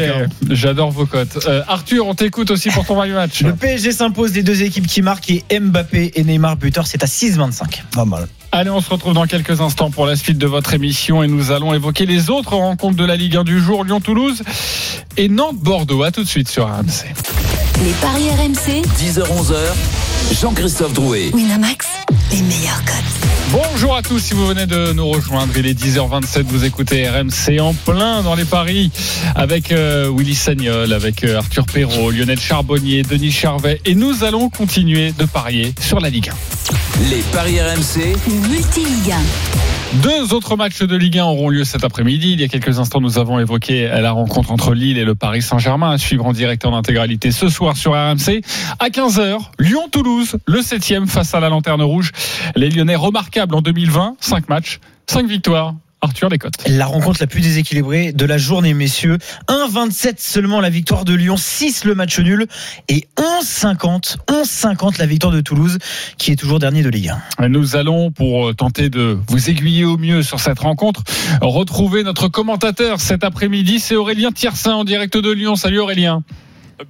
[0.51, 1.39] j'adore vos cotes.
[1.47, 3.41] Euh, Arthur, on t'écoute aussi pour ton match.
[3.41, 7.07] Le PSG s'impose des deux équipes qui marquent et Mbappé et Neymar buteur, c'est à
[7.07, 7.81] 6,25.
[7.95, 8.27] Pas mal.
[8.51, 11.51] Allez, on se retrouve dans quelques instants pour la suite de votre émission et nous
[11.51, 14.41] allons évoquer les autres rencontres de la Ligue 1 du jour, Lyon-Toulouse
[15.17, 16.03] et Nantes-Bordeaux.
[16.03, 17.05] À tout de suite sur RMC.
[17.85, 21.29] Les paris RMC, 10h-11h, Jean-Christophe Drouet.
[21.33, 21.87] Winamax,
[22.31, 22.79] les meilleurs.
[23.51, 27.59] Bonjour à tous, si vous venez de nous rejoindre, il est 10h27, vous écoutez RMC
[27.59, 28.91] en plein dans les paris
[29.35, 34.49] avec euh, Willy Sagnol, avec euh, Arthur Perrault, Lionel Charbonnier, Denis Charvet et nous allons
[34.49, 36.68] continuer de parier sur la Ligue 1.
[37.07, 38.59] Les paris RMC, Le
[39.09, 40.01] 1.
[40.03, 42.33] Deux autres matchs de Ligue 1 auront lieu cet après-midi.
[42.33, 45.41] Il y a quelques instants, nous avons évoqué la rencontre entre Lille et le Paris
[45.41, 48.41] Saint-Germain à suivre en direct en intégralité ce soir sur RMC.
[48.79, 52.11] À 15h, Lyon-Toulouse, le 7 face à la Lanterne Rouge.
[52.57, 55.75] Les Lyonnais remarquables en 2020, 5 matchs, 5 victoires.
[56.01, 56.55] Arthur, les cotes.
[56.67, 59.17] La rencontre la plus déséquilibrée de la journée, messieurs.
[59.47, 62.47] 1,27 seulement la victoire de Lyon, 6 le match nul
[62.87, 65.77] et 11,50, 11,50 la victoire de Toulouse,
[66.17, 67.49] qui est toujours dernier de Ligue 1.
[67.49, 71.03] Nous allons, pour euh, tenter de vous aiguiller au mieux sur cette rencontre,
[71.41, 73.79] retrouver notre commentateur cet après-midi.
[73.79, 75.55] C'est Aurélien Tiersin en direct de Lyon.
[75.55, 76.23] Salut Aurélien.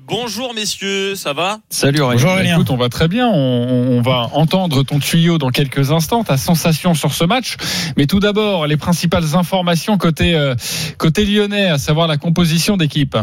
[0.08, 1.60] Bonjour messieurs, ça va?
[1.69, 2.17] Salut Aurélien.
[2.17, 2.56] Bonjour Aurélien.
[2.56, 3.28] Écoute, on va très bien.
[3.28, 7.58] On, on va entendre ton tuyau dans quelques instants, ta sensation sur ce match.
[7.97, 10.54] Mais tout d'abord, les principales informations côté, euh,
[10.97, 13.17] côté lyonnais, à savoir la composition d'équipe.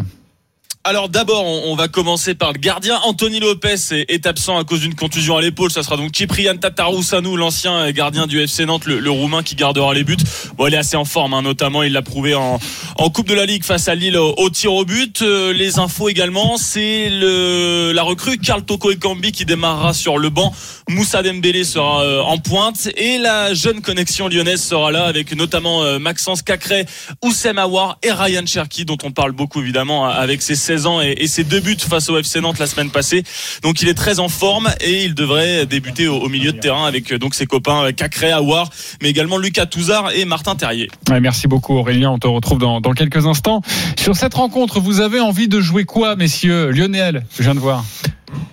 [0.88, 3.00] Alors d'abord, on, va commencer par le gardien.
[3.02, 5.68] Anthony Lopez est, absent à cause d'une contusion à l'épaule.
[5.72, 9.94] Ça sera donc Ciprian Tatarusanu, l'ancien gardien du FC Nantes, le, le roumain qui gardera
[9.94, 10.16] les buts.
[10.56, 12.60] Bon, il est assez en forme, hein, notamment il l'a prouvé en,
[12.98, 15.22] en Coupe de la Ligue face à Lille au, au tir au but.
[15.22, 20.54] Euh, les infos également, c'est la recrue Karl Toko Ekambi qui démarrera sur le banc.
[20.88, 25.82] Moussa Dembélé sera euh, en pointe et la jeune connexion lyonnaise sera là avec notamment
[25.82, 26.86] euh, Maxence Cacré,
[27.24, 31.26] Oussem Aouar et Ryan Cherki dont on parle beaucoup évidemment avec ses 16 ans et,
[31.26, 33.22] ses deux buts face au FC Nantes la semaine passée.
[33.62, 37.12] Donc il est très en forme et il devrait débuter au, milieu de terrain avec
[37.12, 40.90] euh, donc ses copains euh, Cacré, Aouar, mais également Lucas Touzard et Martin Terrier.
[41.20, 42.10] Merci beaucoup Aurélien.
[42.10, 43.62] On te retrouve dans, dans quelques instants.
[43.96, 46.70] Sur cette rencontre, vous avez envie de jouer quoi, messieurs?
[46.70, 47.84] Lionel, je viens de voir.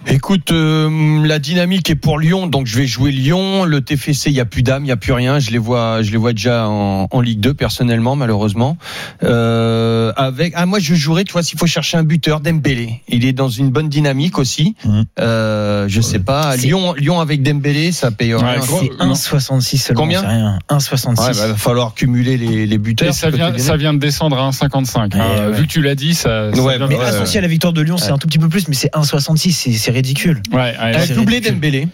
[0.07, 3.63] Écoute, euh, la dynamique est pour Lyon, donc je vais jouer Lyon.
[3.65, 5.39] Le TFC, il y a plus d'âme, il y a plus rien.
[5.39, 8.77] Je les vois, je les vois déjà en, en Ligue 2 personnellement, malheureusement.
[9.23, 13.01] Euh, avec, ah moi je jouerais, tu vois, s'il faut chercher un buteur, Dembélé.
[13.07, 14.75] Il est dans une bonne dynamique aussi.
[14.85, 15.05] Mhm.
[15.19, 18.45] Euh, je sais pas, Lyon, Lyon avec Dembélé, ça paye rien.
[18.45, 20.01] Ouais, gros- C'est 1,66 seulement.
[20.01, 20.59] Combien c'est rien.
[20.69, 21.21] 1,66.
[21.21, 23.07] Ouais, bah, va falloir cumuler les, les buteurs.
[23.07, 23.59] Et ça vient, lyonnais.
[23.59, 25.13] ça vient de descendre à 1,55.
[25.15, 25.49] Ouais, hein.
[25.49, 25.57] ouais.
[25.57, 26.53] Vu que tu l'as dit, ça.
[26.53, 28.11] ça Ouais, Mais ouais, associé à la victoire de Lyon, c'est Ouais.
[28.11, 30.41] un tout petit peu plus, mais c'est 1,66, c'est c'est ridicule.
[30.51, 31.55] Ouais, ouais, Avec c'est doublé ridicule.
[31.55, 31.87] Dembélé.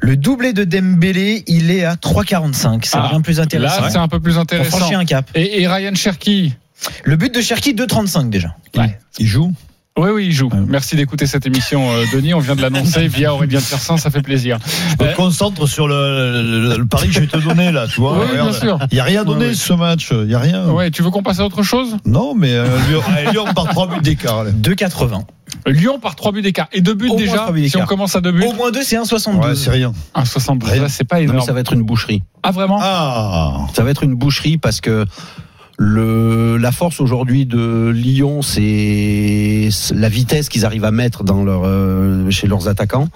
[0.00, 2.80] Le doublé de Dembélé, il est à 3,45.
[2.84, 3.82] C'est Ah, bien plus intéressant.
[3.82, 4.78] Là, c'est un peu plus On intéressant.
[4.78, 5.28] franchit un cap.
[5.34, 6.54] Et, et Ryan Cherky
[7.04, 8.54] Le but de Cherki, 2,35 déjà.
[9.18, 9.52] Il joue
[9.98, 10.50] Oui, oui, il joue.
[10.68, 12.34] Merci d'écouter cette émission, euh, Denis.
[12.34, 14.58] On vient de l'annoncer via Aurélien Tiersin, ça fait plaisir.
[15.00, 18.00] Je me concentre sur le, le- le pari que je vais te donner là, tu
[18.02, 18.18] vois.
[18.18, 18.78] Oui, bien sûr.
[18.90, 19.56] Il n'y a rien donné Oui, oui.
[19.56, 20.66] ce match, il n'y a rien.
[20.68, 21.96] Ouais, tu veux qu'on passe à autre chose?
[22.04, 24.40] Non, mais euh, Lyon, allez, Lyon par 3 buts d'écart.
[24.40, 24.50] allez.
[24.52, 25.22] 2,80.
[25.66, 26.68] Lyon par 3 buts d'écart.
[26.74, 28.44] Et 2 buts Au déjà, buts si on commence à 2 buts.
[28.46, 29.38] Au moins 2, c'est 1,72.
[29.48, 29.92] Ouais, c'est rien.
[30.14, 30.82] 1,72, Rien.
[30.82, 31.46] là, c'est pas Non, mais énorme.
[31.46, 32.22] ça va être une boucherie.
[32.42, 32.78] Ah, vraiment?
[32.82, 35.06] Ah Ça va être une boucherie parce que
[35.78, 41.62] le, la force aujourd'hui de Lyon, c'est la vitesse qu'ils arrivent à mettre dans leur,
[41.64, 43.08] euh, chez leurs attaquants,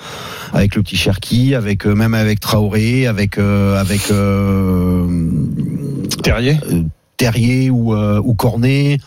[0.53, 5.07] avec le petit Cherki, avec euh, même avec Traoré, avec euh, avec euh,
[6.23, 6.59] Terrier.
[6.71, 6.83] euh,
[7.17, 8.99] Terrier ou, euh, ou Cornet.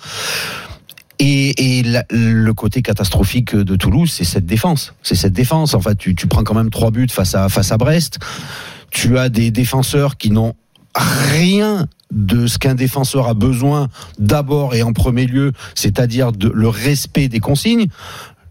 [1.20, 4.94] Et, et la- le côté catastrophique de Toulouse, c'est cette défense.
[5.04, 5.74] C'est cette défense.
[5.74, 8.20] En fait, tu, tu prends quand même trois buts face à face à Brest.
[8.92, 10.54] Tu as des défenseurs qui n'ont
[10.96, 17.28] rien de ce qu'un défenseur a besoin d'abord et en premier lieu, c'est-à-dire le respect
[17.28, 17.88] des consignes,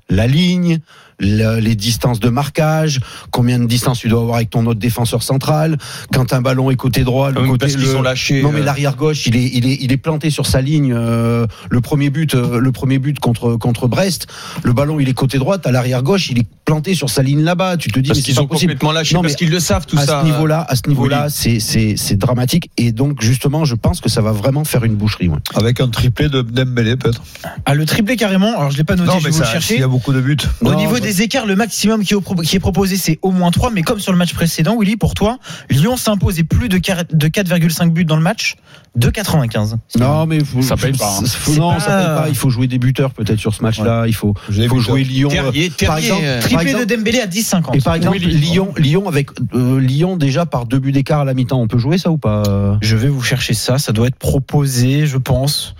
[0.08, 0.80] la ligne,
[1.20, 5.78] les distances de marquage, combien de distance tu dois avoir avec ton autre défenseur central,
[6.12, 8.42] quand un ballon est côté droit, le Ah oui, côté parce qu'ils le- ont lâché,
[8.42, 10.92] Non mais euh, l'arrière gauche, il est il est il est planté sur sa ligne
[10.94, 14.26] euh, le premier but euh, le premier but contre contre Brest,
[14.64, 17.42] le ballon il est côté droite, à l'arrière gauche, il est planté sur sa ligne
[17.42, 18.72] là-bas, tu te dis Parce mais qu'ils pas ont possible.
[18.72, 20.20] complètement lâché, Non, parce mais qu'ils le savent, tout à ça.
[20.20, 21.32] ce niveau-là, à ce niveau-là, Oui.
[21.34, 24.94] c'est c'est c'est dramatique et donc justement, je pense que ça va vraiment faire une
[24.94, 25.28] boucherie.
[25.28, 25.38] ouais.
[25.54, 27.22] Avec un triplé de Dembélé peut-être.
[27.66, 28.56] Ah, le triplé carrément.
[28.58, 29.84] Alors, je l'ai pas noté, Non, je mais vais vous ça, le s'il y chercher.
[29.84, 30.36] a beaucoup de buts.
[30.60, 33.30] Au Non, niveau des écarts, le maximum qui est, pro- qui est proposé, c'est au
[33.30, 33.70] moins 3.
[33.70, 35.38] Mais comme sur le match précédent, Willy, pour toi,
[35.70, 38.56] Lyon s'impose et plus de quar- de 4,5 buts dans le match,
[38.98, 39.76] 2,95.
[39.98, 41.24] Non, mais faut- Ça paye pas, hein.
[41.26, 42.28] faut- non, pas- ça paye pas.
[42.28, 44.04] Il faut jouer des buteurs peut-être sur ce match-là.
[44.06, 44.34] Il faut,
[44.68, 45.02] faut jouer.
[45.04, 45.28] Lyon.
[45.28, 47.74] Terrier, euh, par exemple, euh, par Triplé exemple- de Dembélé à 10,50.
[47.76, 51.24] et par exemple, Oui, Lyon, Lyon avec euh, Lyon déjà par deux buts d'écart à
[51.24, 52.42] la mi-temps, on peut jouer ça ou pas?
[52.82, 53.78] Je vais vous chercher ça.
[53.78, 55.74] Ça doit être proposé, je pense.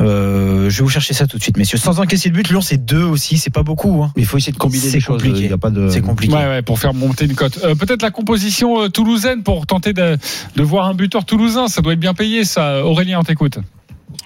[0.00, 1.78] Euh, je vais vous chercher ça tout de suite, messieurs.
[1.78, 3.36] Sans encaisser de but, Lyon, c'est 2 aussi.
[3.38, 4.02] C'est pas beaucoup.
[4.02, 4.12] Hein.
[4.16, 5.22] Mais il faut essayer de combiner C'est les choses.
[5.22, 5.44] compliqué.
[5.44, 5.88] Il y a pas de.
[5.90, 6.34] C'est compliqué.
[6.34, 7.58] Ouais, ouais, pour faire monter une cote.
[7.64, 10.16] Euh, Peut-être la composition euh, toulousaine pour tenter de,
[10.56, 11.68] de voir un buteur toulousain.
[11.68, 12.84] Ça doit être bien payé, ça.
[12.84, 13.58] Aurélien, on t'écoute.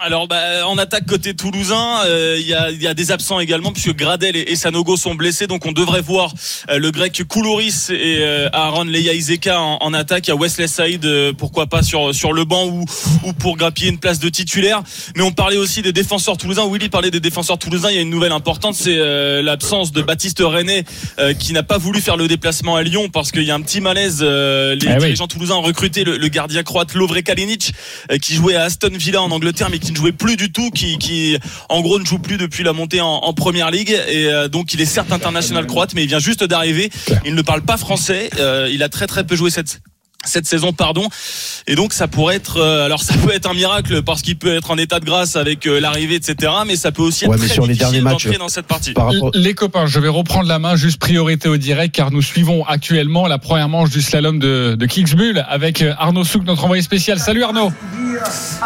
[0.00, 3.38] Alors, bah, en attaque côté toulousain, euh, il y, a, il y a des absents
[3.38, 5.46] également, puisque Gradel et, et Sanogo sont blessés.
[5.46, 6.32] Donc, on devrait voir
[6.70, 10.26] euh, le grec Koulouris et euh, Aaron Leia Izeka en, en attaque.
[10.26, 12.84] Il y a Wesley Saïd, euh, pourquoi pas sur, sur le banc ou,
[13.24, 14.82] ou pour grappiller une place de titulaire.
[15.16, 16.68] Mais on parlait aussi des défenseurs toulousains.
[16.70, 17.90] Willy parlait des défenseurs toulousains.
[17.90, 20.84] Il y a une nouvelle importante, c'est euh, l'absence de Baptiste René,
[21.18, 23.60] euh, qui n'a pas voulu faire le déplacement à Lyon parce qu'il y a un
[23.62, 24.18] petit malaise.
[24.22, 25.00] Euh, les Ah oui.
[25.00, 27.72] dirigeants toulousains ont recruté le, le gardien croate Lovre Kalinic,
[28.10, 30.70] euh, qui jouait à Aston Villa en Angleterre, mais qui ne jouait plus du tout,
[30.70, 31.36] qui, qui
[31.68, 33.90] en gros ne joue plus depuis la montée en, en première ligue.
[34.08, 36.90] Et euh, donc il est certes international croate, mais il vient juste d'arriver.
[37.24, 38.30] Il ne parle pas français.
[38.38, 39.80] Euh, il a très très peu joué cette
[40.24, 41.08] cette saison pardon
[41.66, 44.54] et donc ça pourrait être euh, alors ça peut être un miracle parce qu'il peut
[44.54, 47.38] être en état de grâce avec euh, l'arrivée etc mais ça peut aussi être Ouais,
[47.40, 49.30] mais très sur les difficile derniers matchs, dans cette partie Par rapport.
[49.34, 53.26] Les copains, je vais reprendre la main, juste priorité au direct, car nous suivons actuellement
[53.26, 57.18] la première manche du slalom de, de Kitzbühel avec euh, Arnaud Souk, notre envoyé spécial.
[57.18, 57.72] Salut Arnaud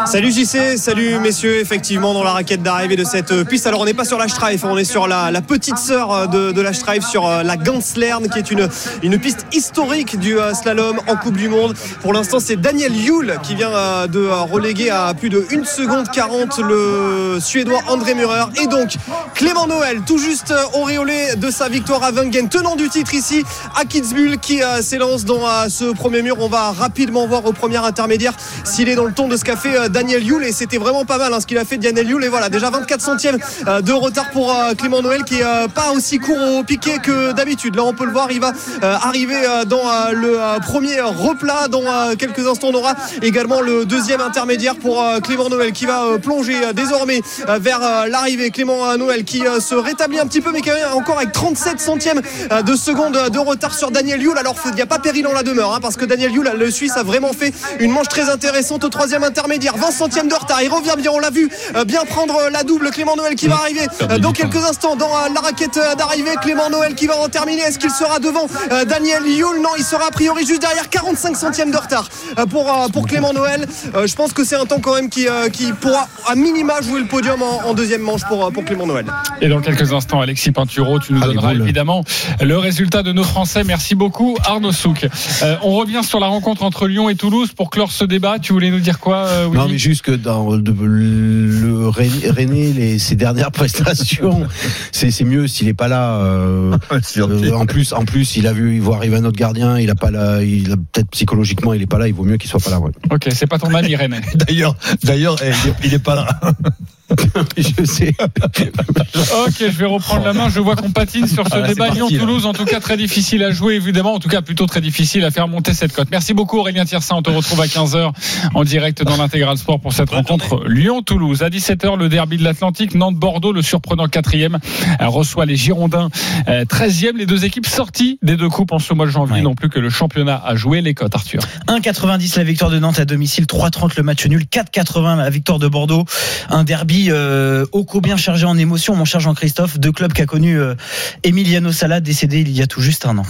[0.05, 3.67] Salut JC, salut messieurs, effectivement dans la raquette d'arrivée de cette piste.
[3.67, 4.27] Alors on n'est pas sur la
[4.63, 8.51] on est sur la, la petite sœur de, de la sur la Ganslern, qui est
[8.51, 8.69] une,
[9.03, 11.75] une piste historique du euh, slalom en Coupe du Monde.
[12.01, 15.65] Pour l'instant c'est Daniel Yule qui vient euh, de euh, reléguer à plus de 1
[15.65, 18.45] seconde 40 le Suédois André Murer.
[18.61, 18.95] Et donc
[19.33, 23.43] Clément Noël, tout juste euh, auréolé de sa victoire à Wengen, tenant du titre ici
[23.75, 26.37] à Kitzbühel, qui s'élance dans ce premier mur.
[26.39, 28.33] On va rapidement voir au premier intermédiaire
[28.63, 31.17] s'il est dans le ton de ce qu'a fait Daniel Yule et c'était vraiment pas
[31.17, 34.29] mal hein, ce qu'il a fait Daniel Yule et voilà déjà 24 centièmes de retard
[34.31, 38.05] pour Clément Noël qui est pas aussi court au piqué que d'habitude là on peut
[38.05, 41.01] le voir il va arriver dans le premier
[41.39, 45.71] replat dans euh, quelques instants on aura également le deuxième intermédiaire pour euh, Clément Noël
[45.71, 48.51] qui va euh, plonger désormais vers l'arrivée.
[48.51, 52.21] Clément Noël qui se rétablit un petit peu mais quand même encore avec 37 centièmes
[52.65, 54.37] de seconde de retard sur Daniel Yule.
[54.37, 56.71] Alors il n'y a pas péril en la demeure hein, parce que Daniel Yule le
[56.71, 59.77] Suisse a vraiment fait une manche très intéressante au troisième intermédiaire.
[59.77, 60.61] 20 centièmes de retard.
[60.61, 61.49] Il revient bien on l'a vu
[61.85, 62.89] bien prendre la double.
[62.91, 66.31] Clément Noël qui va arriver euh, dans quelques instants dans la raquette d'arrivée.
[66.41, 67.61] Clément Noël qui va en terminer.
[67.61, 68.47] Est-ce qu'il sera devant
[68.87, 69.61] Daniel Yule?
[69.61, 73.07] Non il sera a priori juste derrière 45 centièmes de retard euh, pour, euh, pour
[73.07, 73.65] Clément Noël
[73.95, 76.99] Euh, je pense que c'est un temps quand même qui, qui pourra à minima jouer
[77.01, 79.05] le podium en, en deuxième manche pour, pour Clément Noël
[79.41, 81.61] Et dans quelques instants, Alexis Pinturo, tu nous Ah, donneras boules.
[81.63, 82.03] évidemment
[82.41, 83.63] le résultat de nos Français.
[83.63, 85.07] Merci beaucoup, Arnaud Souk.
[85.43, 88.39] Euh, on revient sur la rencontre entre Lyon et Toulouse pour clore ce débat.
[88.39, 89.57] Tu voulais nous dire quoi, Willy?
[89.57, 94.47] Non, mais juste que dans le, le René, René, les, ses dernières prestations,
[94.91, 96.15] c'est c'est mieux s'il est pas là.
[96.19, 96.77] euh,
[97.17, 99.79] euh, en plus, en plus, il a vu, il voit arriver un autre gardien.
[99.79, 102.07] Il a pas là, il a peut-être psychologiquement, il est pas là.
[102.07, 102.79] Il vaut mieux qu'il soit pas là.
[102.79, 102.91] ouais.
[103.11, 104.21] Ok, c'est pas ton ami, René.
[104.35, 106.27] D'ailleurs, d'ailleurs, eh, il est- il est pas là.
[107.57, 108.13] je sais.
[108.19, 110.49] Ok, je vais reprendre la main.
[110.49, 112.45] Je vois qu'on patine sur ce Ah, là, débat Lyon-Toulouse.
[112.45, 114.13] En tout cas, très difficile à jouer, évidemment.
[114.13, 116.07] En tout cas, plutôt très difficile à faire monter cette cote.
[116.11, 117.15] Merci beaucoup, Aurélien Tiersin.
[117.15, 118.11] On te retrouve à 15h
[118.53, 121.41] en direct dans l'intégral sport pour cette rencontre Lyon-Toulouse.
[121.43, 122.93] À 17h, le derby de l'Atlantique.
[122.95, 124.59] Nantes-Bordeaux, le surprenant quatrième,
[125.01, 126.09] euh, reçoit les Girondins
[126.47, 127.17] euh, 13e.
[127.17, 129.41] Les deux équipes sorties des deux coupes en ce mois de janvier Ouais.
[129.41, 131.39] non plus que le championnat a joué les cotes, Arthur.
[131.67, 135.67] 1,90 la victoire de Nantes à domicile, 3,30 le match nul, 4,80 la victoire de
[135.67, 136.05] Bordeaux.
[136.49, 139.79] Un derby euh, ô combien chargé en émotion, mon cher Jean-Christophe.
[139.79, 140.75] Deux clubs qu'a connu euh,
[141.23, 143.23] Emiliano Sala, décédé il y a tout juste un an.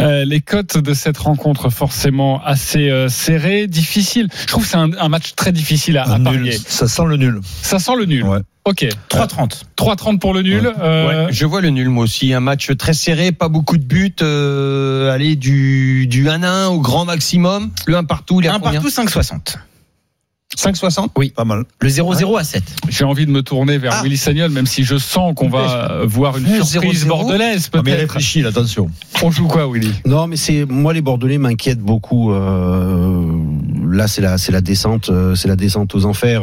[0.00, 4.28] Euh, les cotes de cette rencontre forcément assez euh, serrées, difficiles.
[4.40, 6.24] Je trouve que c'est un, un match très difficile à, à nul.
[6.24, 6.52] parier.
[6.66, 7.40] Ça sent le nul.
[7.62, 8.24] Ça sent le nul.
[8.24, 8.38] Ouais.
[8.64, 8.86] Ok.
[9.10, 9.62] 3,30.
[9.76, 10.72] 3,30 pour le nul.
[10.80, 12.32] Euh, Ouais, je vois le nul moi aussi.
[12.32, 14.14] Un match très serré, pas beaucoup de buts.
[14.22, 17.70] Euh, allez, du, du 1 1 au grand maximum.
[17.86, 19.56] Le 1 partout, il est à Un combien partout, 5,60.
[20.56, 21.32] 5,60 Oui.
[21.34, 21.64] Pas mal.
[21.80, 22.62] Le 0-0 à 7.
[22.88, 24.02] J'ai envie de me tourner vers Ah.
[24.02, 27.08] Willy Sagnol, même si je sens qu'on va euh, voir une surprise 0-0.
[27.08, 28.00] bordelaise Ah, mais peut-être.
[28.12, 28.90] réfléchis, là, attention.
[29.22, 29.90] On joue quoi, Willy?
[30.06, 32.32] Non, mais c'est moi les Bordelais m'inquiètent beaucoup.
[32.32, 33.32] euh,
[33.90, 36.42] là, c'est la c'est la descente, euh, c'est la descente aux enfers.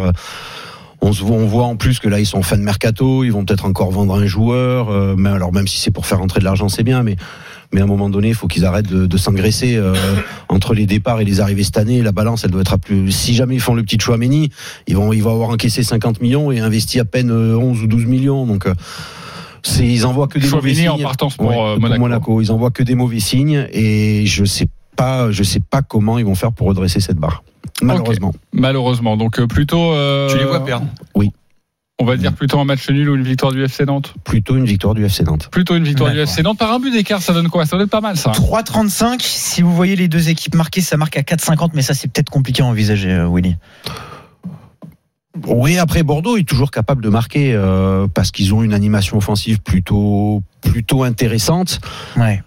[1.01, 3.23] On se voit, on voit en plus que là ils sont en fin de mercato,
[3.23, 4.89] ils vont peut-être encore vendre un joueur.
[4.89, 7.15] euh, mais alors même si c'est pour faire entrer de l'argent, c'est bien, mais
[7.71, 9.93] mais à un moment donné, il faut qu'ils arrêtent de, de s'engraisser euh,
[10.49, 12.01] entre les départs et les arrivées cette année.
[12.01, 13.11] La balance, elle doit être à plus.
[13.11, 14.49] Si jamais ils font le petit Chouameni,
[14.87, 17.87] ils vont ils vont avoir encaissé 50 millions et investi à peine euh, 11 ou
[17.87, 18.45] 12 millions.
[18.45, 18.73] Donc euh,
[19.63, 20.89] c'est ils envoient que des mauvais signes.
[20.89, 22.41] en partance pour, Ouais, euh, Monaco.
[22.41, 26.25] Ils envoient que des mauvais signes et je sais pas, je sais pas comment ils
[26.25, 27.43] vont faire pour redresser cette barre.
[27.81, 28.33] Malheureusement.
[28.53, 29.15] Malheureusement.
[29.15, 29.93] Donc euh, plutôt.
[29.93, 31.31] euh, Tu les vois perdre Oui.
[32.01, 34.13] On va dire plutôt un match nul ou une victoire du FC Nantes.
[34.23, 35.49] Plutôt une victoire du FC Nantes.
[35.51, 36.19] Plutôt une victoire du.
[36.19, 37.65] FC Nantes par un but d'écart, ça donne quoi?
[37.65, 38.31] Ça donne pas mal ça.
[38.31, 39.17] 3,35.
[39.19, 42.29] Si vous voyez les deux équipes marquées, ça marque à 4,50, mais ça c'est peut-être
[42.29, 43.57] compliqué à envisager, euh, Willy.
[45.45, 49.61] Oui, après Bordeaux est toujours capable de marquer euh, parce qu'ils ont une animation offensive
[49.61, 51.79] plutôt plutôt intéressante.
[52.15, 52.41] Ouais.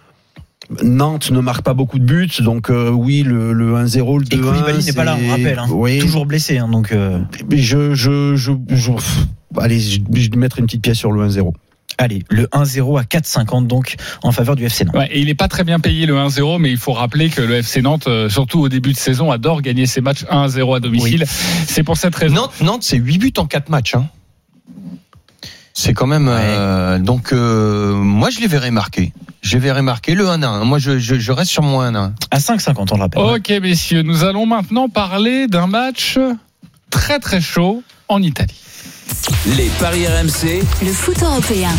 [0.81, 4.33] Nantes ne marque pas beaucoup de buts, donc euh, oui, le, le 1-0, le 2-1.
[4.35, 5.59] Et Koulibaly n'est pas là, on rappelle.
[5.59, 5.67] hein.
[5.71, 6.91] Oui, Toujours blessé, hein, donc.
[6.91, 9.19] euh, Mais je, je, je, je- pff,
[9.57, 11.51] allez, je, vais mettre une petite pièce sur le 1-0.
[11.99, 14.95] Allez, le 1-0 à 4,50 donc en faveur du FC Nantes.
[14.95, 17.41] Ouais, et il est pas très bien payé le 1-0, mais il faut rappeler que
[17.41, 20.79] le FC Nantes, euh, surtout au début de saison, adore gagner ses matchs 1-0 à
[20.79, 21.25] domicile.
[21.67, 22.33] C'est pour cette raison.
[22.35, 23.93] Nantes, Nantes c'est 8 buts en 4 matchs.
[23.95, 24.07] Hein.
[25.73, 26.27] C'est quand même.
[26.29, 29.11] euh, donc, euh, moi, je les verrai marquer.
[29.43, 30.63] Je les verrai marquer le 1-1.
[30.63, 32.11] Moi, je, je, je reste sur mon 1-1.
[32.31, 33.21] À 5,50 on le rappelle.
[33.21, 36.17] Ok, messieurs, nous allons maintenant parler d'un match
[36.89, 38.55] très très chaud en Italie.
[39.45, 41.69] Les paris RMC, Le foot européen.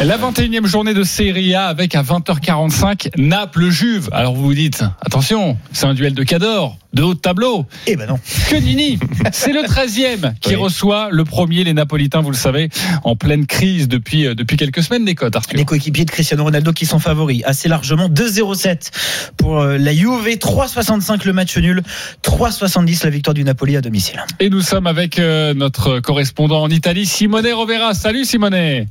[0.00, 4.10] La 21e journée de Serie A avec à 20h45 Naples-Juve.
[4.12, 7.64] Alors vous vous dites, attention, c'est un duel de cadors, de haut de tableau.
[7.86, 8.18] Eh ben non.
[8.50, 8.98] Que nini
[9.32, 10.56] C'est le 13e qui Oui.
[10.56, 12.68] reçoit le premier, les Napolitains, vous le savez,
[13.04, 15.56] en pleine crise depuis, euh, depuis quelques semaines, les cotes, Arthur.
[15.56, 18.90] Les coéquipiers de Cristiano Ronaldo qui sont favoris assez largement 2-0-7
[19.38, 21.82] pour euh, la Juve, 3-65 le match nul,
[22.22, 24.22] 3-70 la victoire du Napoli à domicile.
[24.40, 27.94] Et nous sommes avec euh, notre correspondant en Italie, Simone Rovera.
[27.94, 28.86] Salut Simone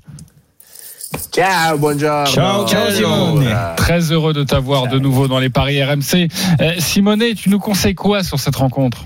[1.32, 2.26] Ciao, buongiorno.
[2.28, 3.56] Ciao, ciao, Simone.
[3.76, 6.28] Très heureux de t'avoir de nouveau dans les paris RMC.
[6.62, 9.06] Euh, Simone, tu nous conseilles quoi sur cette rencontre?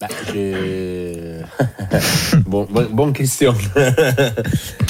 [0.00, 1.11] Bah, je-
[2.46, 3.52] bon, bon- bonne question.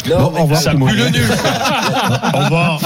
[0.09, 1.23] non, Bon, mais- au revoir, Ça pue le nul.
[2.35, 2.81] Au revoir.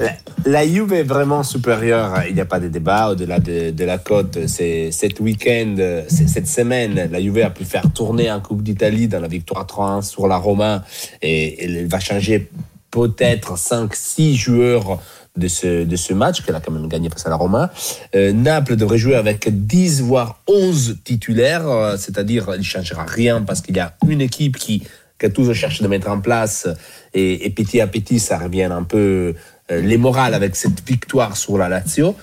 [0.00, 0.12] La,
[0.44, 2.22] la Juve est vraiment supérieure.
[2.28, 4.46] Il n'y a pas de débat au-delà de, de la cote.
[4.46, 5.76] C'est cet week-end,
[6.08, 10.02] cette semaine, la Juve a pu faire tourner en Coupe d'Italie dans la victoire 3-1
[10.02, 10.84] sur la Roma
[11.20, 12.50] et, elle va changer
[12.90, 14.98] peut-être 5-6 joueurs
[15.36, 17.70] de ce, de ce match qu'elle a quand même gagné face à la Roma.
[18.14, 23.42] Euh, Naples devrait jouer avec 10 voire 11 titulaires, euh, c'est-à-dire il ne changera rien
[23.42, 24.82] parce qu'il y a une équipe qui
[25.18, 26.66] que tous cherchent de mettre en place
[27.14, 29.34] et, et petit à petit ça revient un peu
[29.70, 32.16] euh, les morales avec cette victoire sur la Lazio.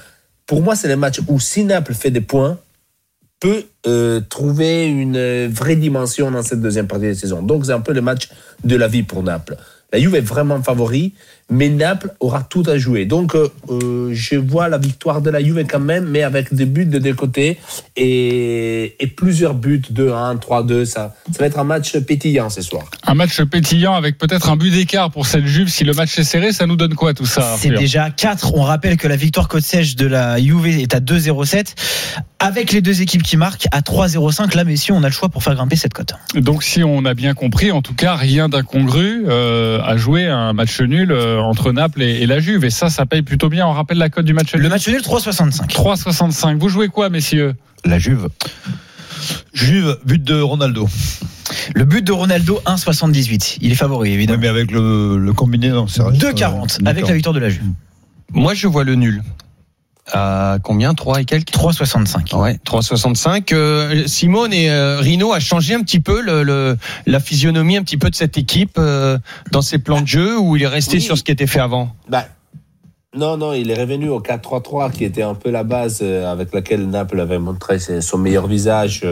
[0.46, 2.58] Pour moi, c'est le match où si Naples fait des points,
[3.40, 3.64] peut
[4.28, 7.42] trouver une vraie dimension dans cette deuxième partie de saison.
[7.42, 8.28] Donc c'est un peu le match
[8.66, 9.56] de la vie pour Naples.
[9.92, 11.14] La Juve est vraiment favori,
[11.50, 13.06] mais Naples aura tout à jouer.
[13.06, 16.66] Donc euh, euh, je vois la victoire de la Juve quand même, mais avec des
[16.66, 17.58] buts de deux côtés
[17.96, 20.86] et, et plusieurs buts, 2-1, 3-2.
[20.86, 22.86] Ça, ça va être un match pétillant ce soir.
[23.06, 25.70] Un match pétillant avec peut-être un but d'écart pour cette Juve.
[25.70, 28.54] Si le match est serré, ça nous donne quoi tout ça C'est déjà 4.
[28.56, 31.76] On rappelle que la victoire côte sèche de la Juve est à 2-0-7
[32.40, 34.56] avec les deux équipes qui marquent à 3-0-5.
[34.56, 36.14] Là, messieurs, on a le choix pour faire grimper cette cote.
[36.36, 40.54] Donc si on a bien compris, en tout cas, rien d'incongru euh, à jouer un
[40.54, 42.66] match nul euh, entre Naples et, et la Juve.
[42.66, 43.66] Et ça, ça paye plutôt bien.
[43.68, 44.64] On rappelle la cote du match nul.
[44.64, 45.68] Le match nul 3-65.
[45.70, 46.58] 3,65.
[46.58, 47.56] Vous jouez quoi, messieurs?
[47.86, 48.28] La Juve.
[49.54, 50.88] Juve, but de Ronaldo.
[51.76, 53.58] Le but de Ronaldo 1,78.
[53.62, 54.40] Il est favori Oui, évidemment.
[54.42, 56.14] mais avec le, le combiné, non, c'est vrai.
[56.18, 57.64] 2,40 avec la victoire de la Juve.
[58.34, 59.24] Moi, je vois le nul.
[60.12, 60.94] À combien?
[60.94, 61.52] 3 et quelques?
[61.52, 62.36] 3,65.
[62.36, 63.54] Ouais, 3,65.
[63.54, 67.84] Euh, Simone et euh, Rino a changé un petit peu le, le- la physionomie un
[67.84, 69.18] petit peu de cette équipe euh,
[69.52, 71.02] dans ses plans de jeu ou il est resté Oui.
[71.02, 71.96] sur ce qui était fait avant?
[72.08, 72.26] Bah,
[73.16, 76.54] non, non, il est revenu au 4-3-3, qui était un peu la base euh, avec
[76.54, 79.04] laquelle Naples avait montré son meilleur visage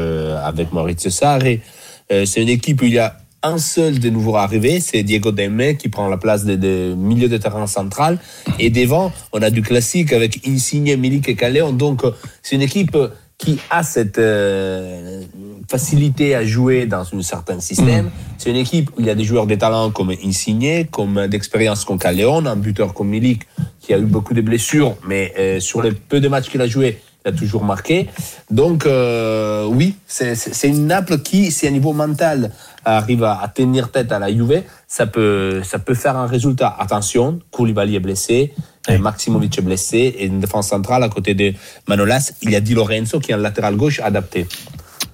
[0.44, 1.62] avec Maurizio Sarri.
[2.10, 5.76] C'est une équipe où il y a un seul des nouveaux arrivés, c'est Diego Demme
[5.78, 8.20] qui prend la place de, de milieu de terrain central.
[8.60, 11.72] Et devant, on a du classique avec Insigne, Milik et Caléon.
[11.72, 12.04] Donc,
[12.42, 12.98] c'est une équipe
[13.38, 15.22] qui a cette euh,
[15.70, 18.10] facilité à jouer dans un certain système.
[18.38, 21.86] C'est une équipe où il y a des joueurs de talent comme Insigne, comme d'expérience
[21.86, 23.44] comme Caléon, un buteur comme Milik
[23.80, 26.68] qui a eu beaucoup de blessures, mais euh, sur les peu de matchs qu'il a
[26.68, 28.08] joué, a toujours marqué.
[28.50, 30.36] Donc euh, oui, c'est-
[30.68, 32.52] une Naples qui, si à niveau mental
[32.86, 36.76] arrive à, à tenir tête à la Juve, ça peut, ça peut faire un résultat.
[36.80, 38.54] Attention, Koulibaly est blessé,
[39.00, 41.54] Maximovic est blessé, et une défense centrale à côté de
[41.88, 44.48] Manolas, il y a Di Lorenzo qui est un latéral gauche adapté.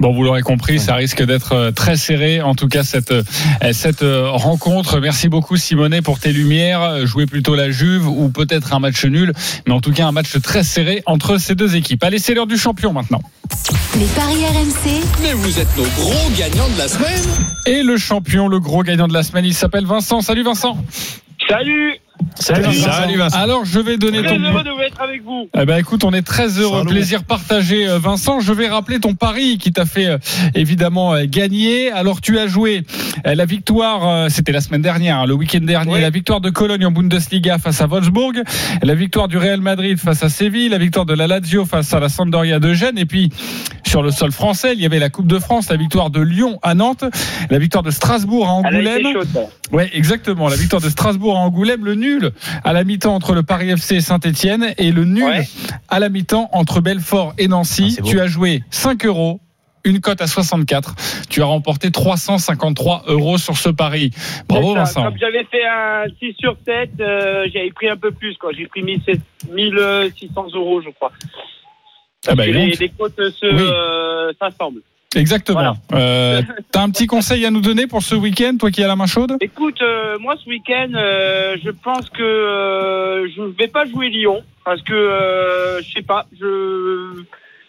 [0.03, 2.41] Bon, vous l'aurez compris, ça risque d'être euh, très serré.
[2.41, 3.23] En tout cas, cette, euh,
[3.71, 4.99] cette euh, rencontre.
[4.99, 7.07] Merci beaucoup, Simonet, pour tes lumières.
[7.07, 9.31] Jouer plutôt la Juve ou peut-être un match nul.
[9.65, 12.03] Mais en tout cas, un match très serré entre ces deux équipes.
[12.03, 13.21] Allez, c'est l'heure du champion maintenant.
[13.97, 15.05] Les paris RMC.
[15.21, 17.23] Mais vous êtes nos gros gagnants de la semaine.
[17.65, 20.19] Et le champion, le gros gagnant de la semaine, il s'appelle Vincent.
[20.19, 20.77] Salut Vincent.
[21.47, 22.02] Salut
[22.35, 23.37] Salut, Vincent.
[23.37, 24.43] Alors, je vais donner Très ton.
[24.43, 25.47] heureux de être avec vous.
[25.57, 26.89] Eh ben écoute, on est très heureux, Salut.
[26.91, 27.87] plaisir partagé.
[27.87, 30.17] Euh, Vincent, je vais rappeler ton pari qui t'a fait euh,
[30.55, 31.91] évidemment euh, gagner.
[31.91, 32.83] Alors tu as joué
[33.25, 36.01] la victoire, c'était la semaine dernière, hein, le week-end dernier, Oui.
[36.01, 38.41] la victoire de Cologne en Bundesliga face à Wolfsburg,
[38.81, 41.99] la victoire du Real Madrid face à Séville, la victoire de la Lazio face à
[41.99, 43.31] la Sampdoria de Gênes, et puis
[43.87, 46.59] sur le sol français, il y avait la Coupe de France, la victoire de Lyon
[46.63, 47.05] à Nantes,
[47.49, 49.13] la victoire de Strasbourg à Elle a été Angoulême.
[49.13, 49.27] chaude.
[49.33, 49.39] ça.
[49.71, 50.49] Ouais, exactement.
[50.49, 52.12] La victoire de Strasbourg à Angoulême, le nul
[52.63, 55.47] à la mi-temps entre le Paris FC et Saint-Etienne et le nul Ouais.
[55.89, 57.97] à la mi-temps entre Belfort et Nancy.
[57.99, 59.39] Ah, tu as joué 5 euros.
[59.85, 60.95] Une cote à 64.
[61.29, 64.11] Tu as remporté 353 euros sur ce pari.
[64.47, 64.79] Bravo ça.
[64.79, 65.03] Vincent.
[65.03, 68.37] Comme j'avais fait un 6 sur 7, euh, j'avais pris un peu plus.
[68.37, 68.51] quoi.
[68.57, 69.21] J'ai pris 1700
[69.51, 71.11] 1600 euros, je crois.
[72.27, 73.61] Ah bah, les, les côtes se, Oui.
[73.61, 74.81] euh, s'assemblent.
[75.15, 75.75] Exactement.
[75.93, 78.95] Euh, T'as un petit conseil à nous donner pour ce week-end, toi qui as la
[78.95, 79.37] main chaude?
[79.41, 84.81] Écoute, euh, moi ce week-end, euh, je pense que je vais pas jouer Lyon parce
[84.81, 87.23] que je sais pas, je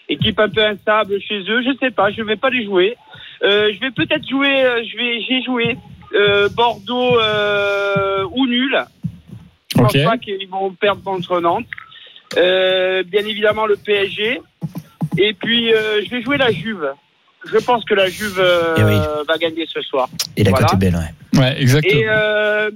[0.08, 2.96] équipe un peu instable chez eux, je sais pas, je vais pas les jouer.
[3.42, 5.76] Je vais peut-être jouer, je vais, j'ai joué
[6.54, 7.18] Bordeaux
[8.32, 8.78] ou nul.
[9.72, 11.66] Je pense pas qu'ils vont perdre contre Nantes.
[12.34, 14.40] Bien évidemment le PSG.
[15.18, 16.94] Et puis je vais jouer la Juve.
[17.52, 18.96] Je pense que la Juve euh, Eh oui.
[19.28, 20.08] va gagner ce soir.
[20.36, 20.66] Et la Voilà.
[20.66, 21.38] cote est belle, ouais.
[21.40, 22.00] Ouais, exactement.
[22.00, 22.70] Et euh,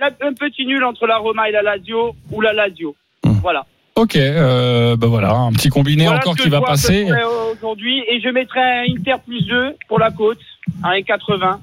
[0.00, 2.94] un petit nul entre la Roma et la Lazio ou la Lazio.
[3.42, 3.64] Voilà.
[3.96, 7.06] Ok, euh, bah voilà, un petit combiné voilà encore qui va passer.
[7.08, 7.22] près
[7.52, 10.40] Aujourd'hui et je mettrai un Inter plus 2 pour la côte
[10.82, 11.58] à 1,80.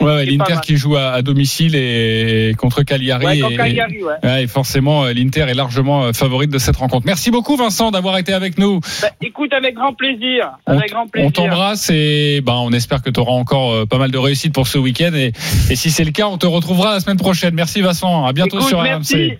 [0.00, 3.24] Ouais, l'Inter qui joue à, à domicile et contre Cagliari.
[3.24, 4.14] Ouais, et- quand Cagliari, ouais.
[4.28, 7.06] Ouais, et forcément, euh, l'Inter est largement euh, favorite de cette rencontre.
[7.06, 8.80] Merci beaucoup, Vincent, d'avoir été avec nous.
[9.00, 10.50] Bah, écoute, avec grand plaisir.
[11.16, 14.52] On, t'embrasse et ben, on espère que tu auras encore euh, pas mal de réussite
[14.52, 15.12] pour ce week-end.
[15.14, 15.32] Et,
[15.70, 17.54] et si c'est le cas, on te retrouvera la semaine prochaine.
[17.54, 18.26] Merci, Vincent.
[18.26, 18.78] À bientôt Écoute, sur.
[18.80, 18.86] RMC.
[18.88, 19.32] Merci.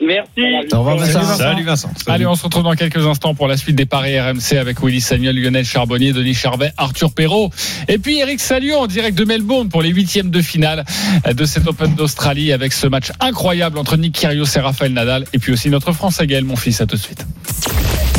[0.00, 1.20] Au revoir, Salut, Vincent.
[1.20, 1.36] Vincent.
[1.38, 1.90] Salut Vincent.
[2.06, 5.00] Allez, on se retrouve dans quelques instants pour la suite des paris RMC avec Willy
[5.00, 7.50] Sagnol, Lionel Charbonnier, Denis Charvet, Arthur Perrault
[7.88, 10.84] et puis Eric Salio en direct de Melbourne pour les huitièmes de finale
[11.32, 15.38] de cet Open d'Australie avec ce match incroyable entre Nick Kyrgios et Rafael Nadal et
[15.38, 16.80] puis aussi notre Français Gaël, mon fils.
[16.80, 17.26] À tout de suite.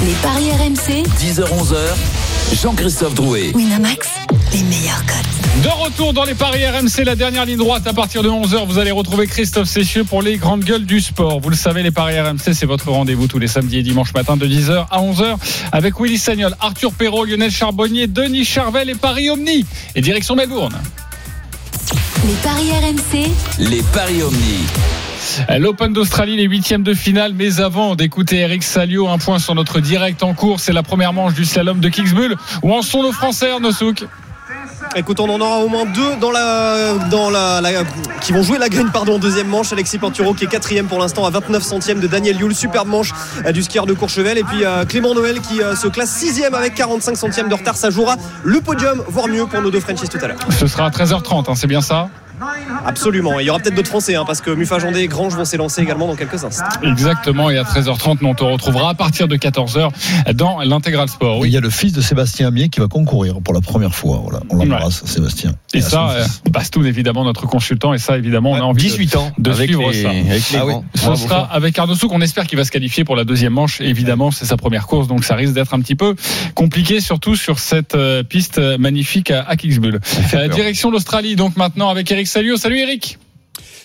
[0.05, 1.03] Les paris RMC.
[1.19, 3.51] 10h-11h, Jean-Christophe Drouet.
[3.53, 4.09] Winamax,
[4.53, 5.63] les meilleurs cotes.
[5.63, 8.79] De retour dans les paris RMC, la dernière ligne droite à partir de 11h, vous
[8.79, 11.39] allez retrouver Christophe Cessieux pour les grandes gueules du sport.
[11.39, 14.37] Vous le savez, les paris RMC, c'est votre rendez-vous tous les samedis et dimanches matin
[14.37, 15.35] de 10h à 11h
[15.71, 19.65] avec Willy Sagnol, Arthur Perrault, Lionel Charbonnier, Denis Charvel et Paris Omni.
[19.95, 20.75] Et direction Melbourne.
[22.25, 23.29] Les paris RMC.
[23.59, 24.65] Les paris Omni.
[25.57, 27.33] L'Open d'Australie, les huitièmes de finale.
[27.35, 30.59] Mais avant d'écouter Eric Salio, un point sur notre direct en cours.
[30.59, 32.35] C'est la première manche du slalom de Kitzbühel.
[32.63, 34.05] Où en sont nos Français, Arnaud Souk?
[34.95, 37.61] Écoute, on en aura au moins deux dans la, dans la,
[38.21, 39.71] qui vont jouer la green, pardon, deuxième manche.
[39.71, 43.13] Alexis Pinturo qui est quatrième pour l'instant à 29 centièmes de Daniel Yule, superbe manche
[43.45, 44.39] euh, du skieur de Courchevel.
[44.39, 47.77] Et puis euh, Clément Noël qui euh, se classe sixième avec 45 centièmes de retard.
[47.77, 50.39] Ça jouera le podium, voire mieux pour nos deux Frenchies tout à l'heure.
[50.49, 52.09] Ce sera à 13h30, hein, c'est bien ça?
[52.85, 53.39] Absolument.
[53.39, 55.45] Et il y aura peut-être d'autres Français, hein, parce que Mufa Jandé et Grange vont
[55.45, 56.65] s'élancer également dans quelques instants.
[56.83, 59.89] Exactement, et à 13h30, nous on te retrouvera à partir de 14h
[60.35, 61.39] dans l'intégral sport.
[61.39, 61.49] Oui.
[61.49, 64.19] Il y a le fils de Sébastien Amier qui va concourir pour la première fois.
[64.23, 64.39] Voilà.
[64.49, 65.53] On l'embrasse, Sébastien.
[65.73, 69.17] Et, ça, euh, Bastoun, évidemment, notre consultant, et ça, évidemment, on a envie 18 de,
[69.17, 70.09] ans de avec suivre les- ça.
[70.09, 71.17] avec les Ah oui.
[71.17, 73.81] sera avec Arnaud Souk, on espère qu'il va se qualifier pour la deuxième manche.
[73.81, 76.15] Évidemment, c'est sa première course, donc ça risque d'être un petit peu
[76.55, 79.99] compliqué, surtout sur cette euh, piste magnifique à, à Kitzbühel.
[80.33, 82.57] Euh, direction l'Australie, donc maintenant avec Eric Salio.
[82.57, 83.17] Salut Eric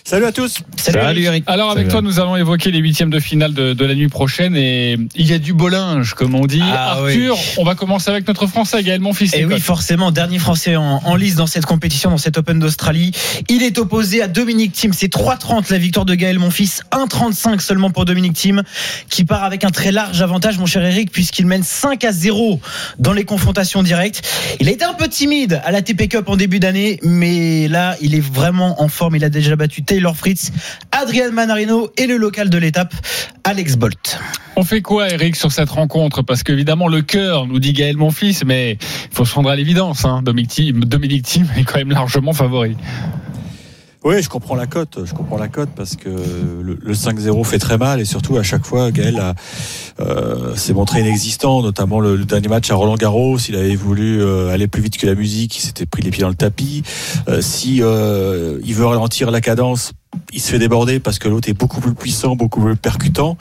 [0.07, 0.59] Salut à tous.
[0.77, 1.45] Salut, Eric.
[1.47, 1.91] Alors avec Salut.
[1.93, 5.25] toi, nous allons évoquer les huitièmes de finale de, de la nuit prochaine et il
[5.25, 6.61] y a du beau linge, comme on dit.
[6.61, 7.41] Ah, Arthur, oui.
[7.57, 9.31] on va commencer avec notre Français Gaël Monfils.
[9.33, 13.13] Et oui, forcément, dernier Français en, en lice dans cette compétition, dans cette Open d'Australie.
[13.49, 14.93] Il est opposé à Dominique Thiem.
[14.93, 18.61] C'est 3,30 la victoire de Gaël Monfils, 1,35 seulement pour Dominique Thiem,
[19.09, 22.59] qui part avec un très large avantage, mon cher Eric, puisqu'il mène 5 à 0
[22.99, 24.21] dans les confrontations directes.
[24.59, 27.95] Il a été un peu timide à la TP Cup en début d'année, mais là,
[28.01, 29.15] il est vraiment en forme.
[29.15, 30.51] Il a déjà battu Taylor Fritz,
[30.91, 32.93] Adrian Manarino et le local de l'étape,
[33.45, 34.19] Alex Bolt.
[34.57, 36.21] On fait quoi, Eric, sur cette rencontre?
[36.21, 40.03] Parce qu'évidemment, le cœur nous dit Gaël Monfils, mais il faut se rendre à l'évidence.
[40.03, 40.21] Hein.
[40.21, 42.75] Dominique Thiem Dominique Thiem est quand même largement favori.
[44.05, 44.99] Oui, je comprends la cote.
[45.03, 48.43] Je comprends la cote parce que le, le 5-0 fait très mal et surtout à
[48.43, 49.33] chaque fois, Gaël
[49.99, 53.39] euh, s'est montré inexistant, notamment le, le dernier match à Roland Garros.
[53.49, 56.21] Il avait voulu euh, aller plus vite que la musique, il s'était pris les pieds
[56.21, 56.83] dans le tapis.
[57.27, 59.93] Euh, si euh, il veut ralentir la cadence,
[60.31, 63.39] il se fait déborder parce que l'autre est beaucoup plus puissant, beaucoup plus percutant.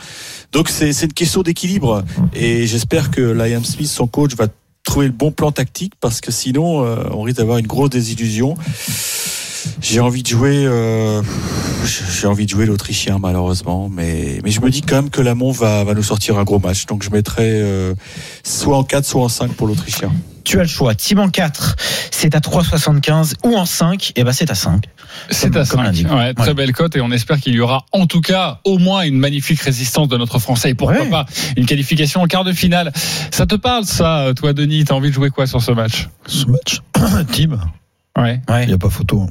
[0.53, 4.47] Donc c'est c'est une question d'équilibre et j'espère que Liam Smith, son coach, va
[4.83, 8.57] trouver le bon plan tactique parce que sinon euh, on risque d'avoir une grosse désillusion.
[9.81, 11.23] J'ai envie de jouer, euh,
[12.11, 15.53] j'ai envie de jouer l'Autrichien malheureusement, mais mais je me dis quand même que Lamont
[15.53, 17.95] va va nous sortir un gros match, donc je mettrai euh,
[18.43, 20.13] soit en 4 soit en 5 pour l'Autrichien.
[20.45, 20.95] Tu as le choix.
[20.95, 21.75] Team en 4,
[22.11, 24.85] c'est à 3,75 ou en 5, et ben c'est à 5.
[25.31, 25.83] C'est à comme 5.
[25.85, 26.11] l'indique.
[26.13, 26.55] Ouais, très Ouais.
[26.55, 29.61] belle cote et on espère qu'il y aura en tout cas au moins une magnifique
[29.61, 31.09] résistance de notre Français et pourquoi Ouais.
[31.11, 31.25] pas
[31.57, 32.93] une qualification en quart de finale.
[33.31, 34.85] Ça te parle ça, toi Denis?
[34.85, 36.09] T'as envie de jouer quoi sur ce match?
[36.27, 36.81] Ce match,
[37.33, 37.59] Team,
[38.17, 38.41] Ouais.
[38.63, 39.27] il n'y a pas photo.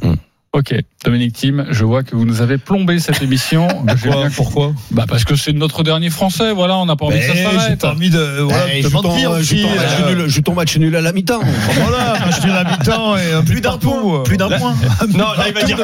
[0.55, 3.67] Ok, Dominique Thiem, je vois que vous nous avez plombé cette émission.
[4.03, 4.71] Bien- Pourquoi?
[4.91, 7.49] Bah parce que c'est notre dernier Français, voilà, on n'a pas envie que ça Ben,
[7.49, 7.79] J'ai s'arrête.
[7.81, 9.63] pas envie de, voilà, Eh, de joue, mentir ton, joue, aussi.
[9.63, 11.39] ton match euh, nul, match nul à la mi-temps.
[11.73, 14.21] Voilà, match nul à mi-temps et un Plus d'un point.
[14.21, 14.75] Plus d'un point.
[15.17, 15.79] Non, là, il va dire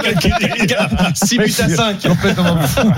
[1.15, 2.01] 6 buts à 5.
[2.07, 2.91] Complètement fou.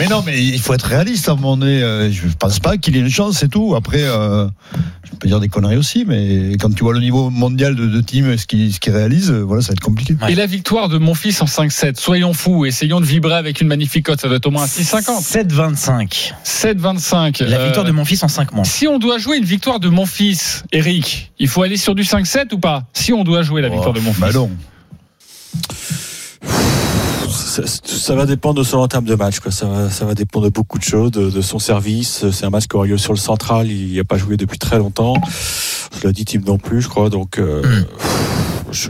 [0.00, 1.80] mais non, mais il faut être réaliste à un moment donné.
[1.80, 3.76] Euh, Je pense pas qu'il ait une chance, c'est tout.
[3.76, 4.48] Après, euh,
[5.04, 8.00] je peux dire des conneries aussi, mais quand tu vois le niveau mondial de, de
[8.00, 10.16] team et ce qu'il ce qu'il réalise, euh, voilà, ça va être compliqué.
[10.28, 13.68] Et la victoire de mon fils en 5-7, soyons fous, essayons de vibrer avec une
[13.68, 15.22] magnifique cote, ça doit être au moins à 6,50.
[15.22, 16.32] 7,25.
[16.44, 17.44] 7,25.
[17.44, 18.68] La victoire Euh, de mon fils en 5 manches.
[18.68, 22.02] Si on doit jouer une victoire de mon fils, Eric, il faut aller sur du
[22.04, 22.84] 5-7 ou pas?
[22.94, 24.20] Si on doit jouer la victoire de mon fils.
[24.20, 24.50] Bah non.
[27.28, 29.40] Ça, ça va dépendre de son entame de match.
[29.40, 29.50] Quoi.
[29.52, 32.24] Ça, va, ça va dépendre de beaucoup de choses, de, de son service.
[32.30, 33.70] C'est un match qui aura lieu sur le central.
[33.70, 35.14] Il n'y a pas joué depuis très longtemps.
[36.00, 37.08] Je l'ai dit, Tim non plus, je crois.
[37.10, 37.62] Donc, euh,
[38.72, 38.88] je-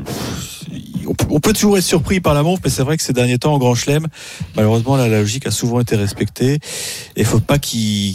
[1.06, 3.38] on, peut, on toujours être surpris par la montre, mais c'est vrai que ces derniers
[3.38, 4.06] temps, en Grand Chelem,
[4.56, 6.54] malheureusement, la logique a souvent été respectée.
[6.54, 6.60] Et
[7.20, 8.14] il faut pas qu'il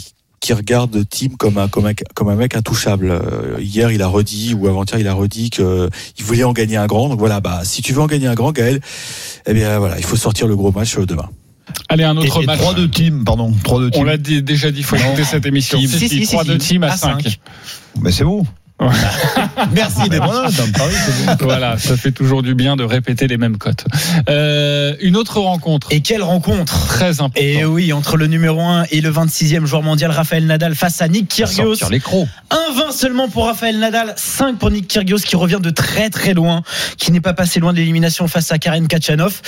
[0.50, 3.10] regarde Tim comme un, comme un, comme un mec intouchable.
[3.10, 5.88] Euh, hier, il a redit, ou avant-hier, il a redit qu'il
[6.24, 7.08] voulait en gagner un grand.
[7.08, 8.80] Donc voilà, bah, si tu veux en gagner un grand, Gaël,
[9.46, 11.28] eh bien voilà, il faut sortir le gros match euh, demain.
[11.88, 12.58] Allez, un autre Et, et match.
[12.58, 13.52] 3 de team, pardon.
[13.64, 14.04] 3 de On team.
[14.06, 15.78] l'a dit- déjà dit, il faut écouter cette émission.
[15.78, 15.88] Team.
[15.88, 16.68] Si, Si, si, si, 3 si, de si.
[16.70, 17.22] team à À 5.
[17.22, 17.38] cinq.
[18.00, 18.46] Mais c'est vous.
[19.72, 20.48] Merci Mais voilà.
[21.40, 23.84] Voilà, ça fait toujours du bien de répéter les mêmes cotes.
[24.28, 27.32] Euh, une autre rencontre Et quelle rencontre très importante.
[27.36, 31.08] Et oui, entre le numéro 1 et le 26e joueur mondial, Raphaël Nadal face à
[31.08, 31.74] Nick Kyrgios.
[31.76, 32.28] Sortir les crocs.
[32.50, 36.62] 1-20 seulement pour Raphaël Nadal, 5 pour Nick Kyrgios qui revient de très très loin,
[36.98, 39.40] qui n'est pas passé loin de l'élimination face à Karen Kachanov.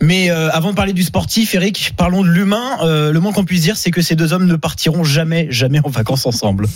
[0.00, 2.78] Mais euh, avant de parler du sportif, Eric, parlons de l'humain.
[2.82, 5.80] Euh, le moins qu'on puisse dire, c'est que ces deux hommes ne partiront jamais, jamais
[5.84, 6.66] en vacances ensemble.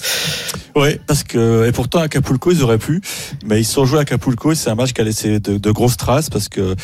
[0.74, 3.00] Ouais, parce que et pourtant à Acapulco ils auraient pu,
[3.44, 6.28] mais ils sont joués à Acapulco c'est un match qui a laissé de, grosses traces
[6.28, 6.74] parce que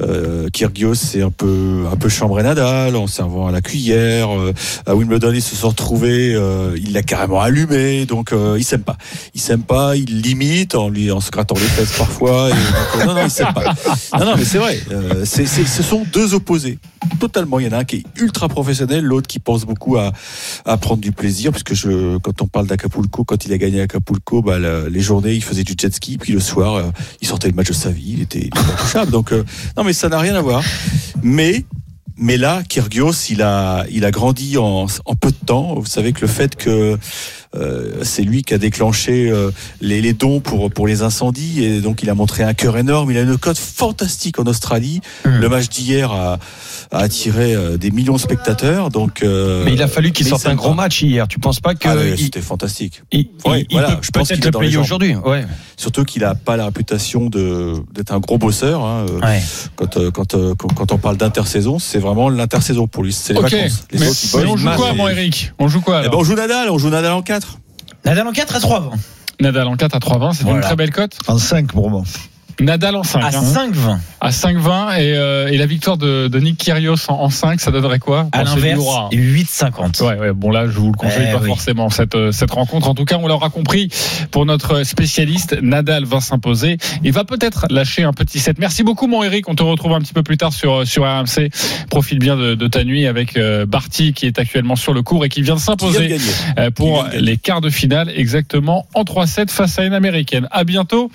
[0.00, 4.30] euh, Kyrgios c'est un peu un peu chambré Nadal en servant à la cuillère.
[4.38, 4.52] euh,
[4.86, 8.82] à Wimbledon ils se sont retrouvés, euh, il l'a carrément allumé, donc euh, ils s'aiment
[8.82, 8.96] pas.
[9.34, 12.50] Ils s'aiment pas, ils limitent en lui en se grattant les fesses parfois.
[12.50, 13.74] Et, non non ils s'aiment pas.
[14.18, 14.78] Non non mais c'est vrai,
[15.24, 16.78] ce sont deux opposés
[17.20, 17.58] totalement.
[17.58, 20.12] Il y en a un qui est ultra professionnel, l'autre qui pense beaucoup à,
[20.64, 21.74] à prendre du plaisir, puisque
[22.22, 25.64] quand on parle d'Acapulco, quand il a gagné Acapulco, bah, la- les journées, il faisait
[25.64, 26.82] du jet ski, puis le soir, euh,
[27.20, 29.10] il sortait le match de sa vie, il était, intouchable.
[29.12, 29.44] Donc, euh,
[29.76, 30.62] non, mais ça n'a rien à voir.
[31.22, 31.64] Mais,
[32.16, 35.74] mais là, Kyrgios, il a, il a grandi en, en peu de temps.
[35.78, 36.98] Vous savez que le fait que
[37.56, 39.50] euh, c'est lui qui a déclenché euh,
[39.80, 43.10] les, les dons pour pour les incendies et donc il a montré un cœur énorme.
[43.10, 45.00] Il a une cote fantastique en Australie.
[45.24, 46.38] Le match d'hier a,
[46.92, 48.90] a attiré euh, des millions de spectateurs.
[48.90, 51.26] Donc, euh, Mais il a fallu qu'il sorte un gros match hier.
[51.28, 53.02] Tu penses pas que Ah il- c'était fantastique.
[53.12, 55.44] il, Ouais, il- il voilà, peut je pense qu'il le payer aujourd'hui Ouais.
[55.76, 58.84] Surtout qu'il a pas la réputation de d'être un gros bosseur.
[58.84, 59.42] hein, euh, Ouais.
[59.76, 63.12] Quand, quand, quand quand on parle d'intersaison, c'est vraiment l'intersaison pour lui.
[63.12, 63.50] C'est les Ok.
[63.50, 63.84] vacances.
[63.92, 65.52] Les Mais, autres, mais on joue quoi, et- mon Eric?
[65.58, 66.20] On joue quoi Eh ben, alors?
[66.20, 67.45] on joue Nadal, on joue Nadal en 4.
[68.06, 68.90] Nadal en 4 à 3
[69.40, 71.18] Nadal en 4 à 3,20, c'est une très belle cote.
[71.26, 72.04] En 5 pour moi.
[72.60, 73.22] Nadal en 5.
[73.22, 73.30] À hein.
[73.30, 73.98] 5-20.
[74.20, 77.70] À 5,20 et, euh, et la victoire de, de Nick Kyrgios en, en 5, ça
[77.70, 79.16] donnerait quoi À l'inverse, lourd, hein.
[79.16, 80.02] 8-50.
[80.02, 81.48] Ouais, ouais, bon là, je vous le conseille Eh pas oui.
[81.48, 82.88] forcément cette euh, cette rencontre.
[82.88, 83.88] En tout cas, on l'aura compris
[84.30, 86.78] pour notre spécialiste, Nadal va s'imposer.
[87.04, 88.58] Il va peut-être lâcher un petit set.
[88.58, 89.48] Merci beaucoup, mon Eric.
[89.48, 91.50] On te retrouve un petit peu plus tard sur sur RMC.
[91.90, 95.24] Profite bien de, de ta nuit avec euh, Barty qui est actuellement sur le cours
[95.24, 96.16] et qui vient de s'imposer
[96.58, 100.48] euh, pour de les quarts de finale exactement en 3-7 face à une américaine.
[100.50, 101.10] À bientôt.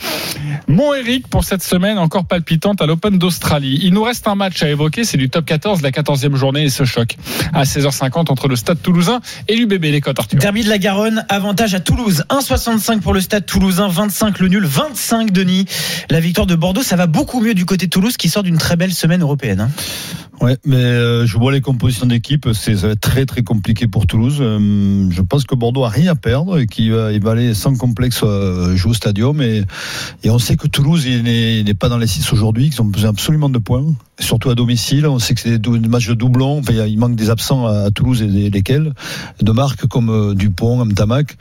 [0.67, 3.79] Mon Eric pour cette semaine encore palpitante à l'Open d'Australie.
[3.81, 6.69] Il nous reste un match à évoquer, c'est du top 14, la 14e journée et
[6.69, 7.17] ce choc
[7.53, 10.37] à 16h50 entre le Stade Toulousain et l'UBB les cotes Arthur.
[10.39, 12.23] Derby de la Garonne, avantage à Toulouse.
[12.29, 15.65] 1,65 pour le stade toulousain, 25 le nul, 25 Denis.
[16.09, 18.57] La victoire de Bordeaux, ça va beaucoup mieux du côté de Toulouse qui sort d'une
[18.57, 19.61] très belle semaine européenne.
[19.61, 19.69] hein.
[20.41, 23.85] Ouais, mais euh, je vois les compositions d'équipe, c'est ça va être très très compliqué
[23.85, 24.37] pour Toulouse.
[24.41, 27.53] Euh, je pense que Bordeaux a rien à perdre et qu'il va, il va aller
[27.53, 29.39] sans complexe euh, jouer au stadium.
[29.43, 29.61] Et,
[30.23, 32.81] et on sait que Toulouse il n'est il n'est pas dans les 6 aujourd'hui, qu'ils
[32.81, 33.83] ont besoin absolument de points,
[34.19, 35.05] surtout à domicile.
[35.07, 36.59] On sait que c'est des, matchs de doublons.
[36.59, 38.93] Enfin, il manque des absents à, Toulouse et des- lesquels
[39.41, 41.37] de marques comme euh, Dupont, Amtamac.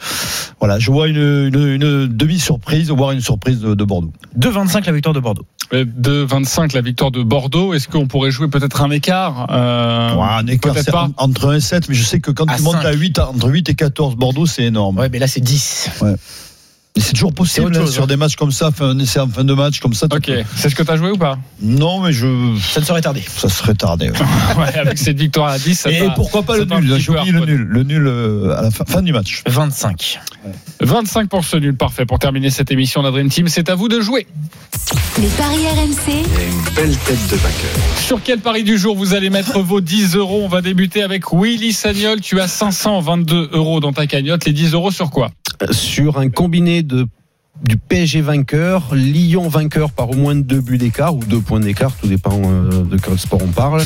[0.59, 4.13] Voilà, je vois une, une, une demi-surprise, voire une surprise de, de Bordeaux.
[4.39, 5.47] 2,25 la victoire de Bordeaux.
[5.73, 7.75] Euh, De 25 la victoire de Bordeaux.
[7.75, 11.09] Est-ce qu'on pourrait jouer peut-être un écart euh, Ouais, un écart pas.
[11.17, 13.49] entre 1 et 7, mais je sais que quand À tu montes à 8, entre
[13.49, 14.99] 8 et 14 Bordeaux, c'est énorme.
[14.99, 15.91] Ouais, mais là c'est 10.
[17.01, 18.07] C'est toujours possible hein, sur hein.
[18.07, 20.07] des matchs comme ça, fin, un essai en fin de match comme ça.
[20.13, 21.39] Ok, c'est ce que tu as joué ou pas?
[21.63, 22.27] Non, mais je.
[22.61, 23.23] Ça ne serait tardé.
[23.37, 24.11] Ça serait tardé.
[24.11, 24.17] ouais.
[24.61, 27.45] Ouais, avec cette victoire à 10, ça Et pourquoi pas le nul J'ai oublié le
[27.47, 27.63] nul.
[27.63, 29.43] Le nul euh, à la fin, fin du match.
[29.47, 30.21] 25.
[30.81, 32.05] 25 pour ce nul, parfait.
[32.05, 34.27] Pour terminer cette émission, la Dream Team, c'est à vous de jouer.
[35.19, 36.13] Les paris RMC.
[36.13, 37.71] Une belle tête de vainqueur.
[37.99, 40.43] Sur quel pari du jour vous allez mettre vos 10 euros?
[40.45, 42.21] On va débuter avec Willy Sagnol.
[42.21, 44.45] Tu as 522 euros dans ta cagnotte.
[44.45, 45.31] Les 10 euros sur quoi?
[45.71, 47.07] Sur un combiné de
[47.63, 51.95] du PSG vainqueur, Lyon vainqueur par au moins deux buts d'écart ou deux points d'écart,
[51.95, 53.83] tout dépend euh, de quel sport on parle,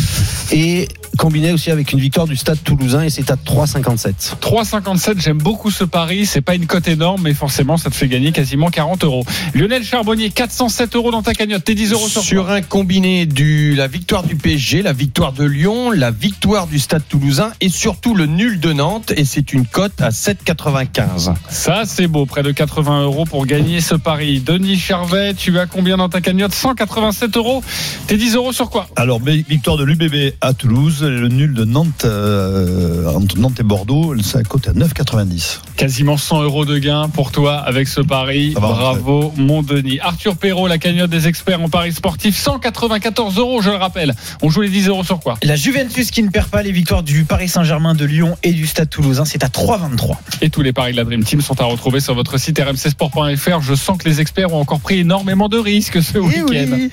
[0.52, 4.38] et combiné aussi avec une victoire du Stade Toulousain et c'est à 3,57.
[4.40, 6.26] 3,57, j'aime beaucoup ce pari.
[6.26, 9.24] C'est pas une cote énorme, mais forcément, ça te fait gagner quasiment 40 euros.
[9.54, 11.64] Lionel Charbonnier, 407 euros dans ta cagnotte.
[11.64, 15.44] Tes 10 euros sur, Sur un combiné du la victoire du PSG, la victoire de
[15.44, 19.66] Lyon, la victoire du Stade Toulousain et surtout le nul de Nantes et c'est une
[19.66, 21.34] cote à 7,95.
[21.48, 22.26] Ça, c'est beau.
[22.26, 24.40] Près de 80 euros pour gagner ce pari.
[24.40, 26.54] Denis Charvet, tu as combien dans ta cagnotte?
[26.54, 27.62] 187 euros.
[28.06, 28.88] Tes 10 euros sur quoi?
[28.96, 34.14] Alors, victoire de l'UBB à Toulouse, le nul de Nantes, euh, entre Nantes et Bordeaux,
[34.22, 35.60] ça cote à 9,90.
[35.76, 38.52] Quasiment 100 euros de gain pour toi avec ce pari.
[38.54, 40.00] Bravo, mon Denis.
[40.00, 44.14] Arthur Perrault, la cagnotte des experts en paris sportifs, 194 euros, je le rappelle.
[44.42, 45.36] On joue les 10 euros sur quoi?
[45.42, 48.66] La Juventus qui ne perd pas les victoires du Paris Saint-Germain, de Lyon et du
[48.66, 50.16] Stade Toulousain, c'est à 3,23.
[50.42, 53.60] Et tous les paris de la Dream Team sont à retrouver sur votre site rmcsport.fr.
[53.60, 56.88] Je sens que les experts ont encore pris énormément de risques ce week-end.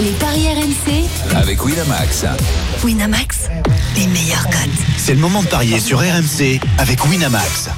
[0.00, 1.36] Les paris RMC.
[1.36, 2.24] Avec Winamax.
[2.82, 3.50] Winamax.
[3.96, 4.70] Les meilleurs cotes.
[4.96, 7.68] C'est le moment de parier sur RMC avec Winamax.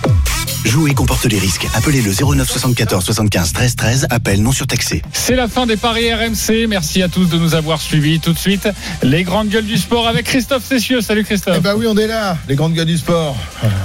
[0.64, 1.66] Jouer comporte les risques.
[1.74, 4.06] Appelez le 09 74 75 13 13.
[4.10, 5.02] Appel non surtaxé.
[5.12, 6.66] C'est la fin des paris RMC.
[6.68, 8.20] Merci à tous de nous avoir suivis.
[8.20, 8.68] Tout de suite,
[9.02, 11.00] les grandes gueules du sport avec Christophe Cessieux.
[11.00, 11.56] Salut Christophe.
[11.58, 13.36] Eh ben oui, on est là, les grandes gueules du sport.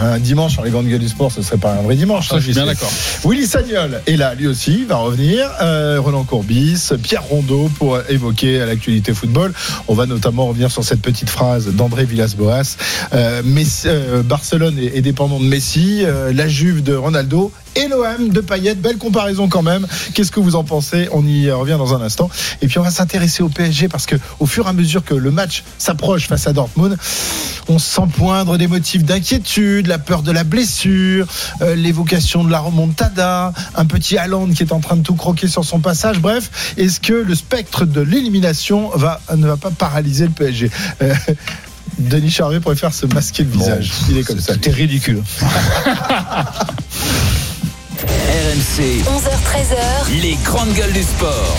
[0.02, 2.28] Un dimanche sur les grandes gueules du sport, ce serait pas un vrai dimanche.
[2.30, 2.92] Ça, hein, je suis bien d'accord.
[3.26, 5.50] Willy Sagnol est là, lui aussi, il va revenir.
[5.62, 9.52] Euh, Roland Courbis, Pierre Rondeau pour évoquer l'actualité football.
[9.88, 12.78] On va notamment revenir sur cette petite phrase d'André Villas-Boas.
[13.14, 17.88] Euh, Messi- euh, Barcelone est, est dépendant de Messi, euh, la Juve de Ronaldo et
[17.88, 18.76] l'OM de Payet.
[18.76, 19.88] Belle comparaison quand même.
[20.14, 21.10] Qu'est-ce que vous en pensez?
[21.12, 22.30] On y revient dans un instant.
[22.62, 25.14] Et puis on va s'intéresser au PSG parce que au fur et à mesure que
[25.14, 26.98] le match s'approche face à Dortmund,
[27.70, 31.28] on sent poindre des motifs d'inquiétude, la peur de la blessure,
[31.62, 35.48] euh, l'évocation de la remontada, un petit Haaland qui est en train de tout croquer
[35.48, 36.20] sur son passage.
[36.20, 41.14] Bref, est-ce que le spectre de l'élimination va, ne va pas paralyser le PSG Euh,
[41.98, 43.92] Denis Charvet préfère se masquer le visage.
[44.10, 44.54] Il est comme ça.
[44.54, 45.24] C'était ridicule.
[48.00, 50.22] RMC, 11h13h.
[50.22, 51.58] les grandes gueules du sport.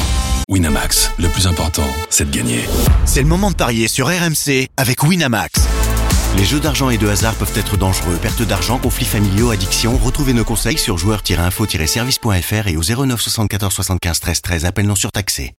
[0.49, 2.64] Winamax, le plus important, c'est de gagner.
[3.05, 5.61] C'est le moment de parier sur RMC avec Winamax.
[6.36, 8.16] Les jeux d'argent et de hasard peuvent être dangereux.
[8.20, 9.97] Perte d'argent, conflits familiaux, addiction.
[9.99, 14.64] Retrouvez nos conseils sur joueurs-info-service.fr et au 09 74 75 13 13.
[14.64, 15.53] Appel non surtaxé.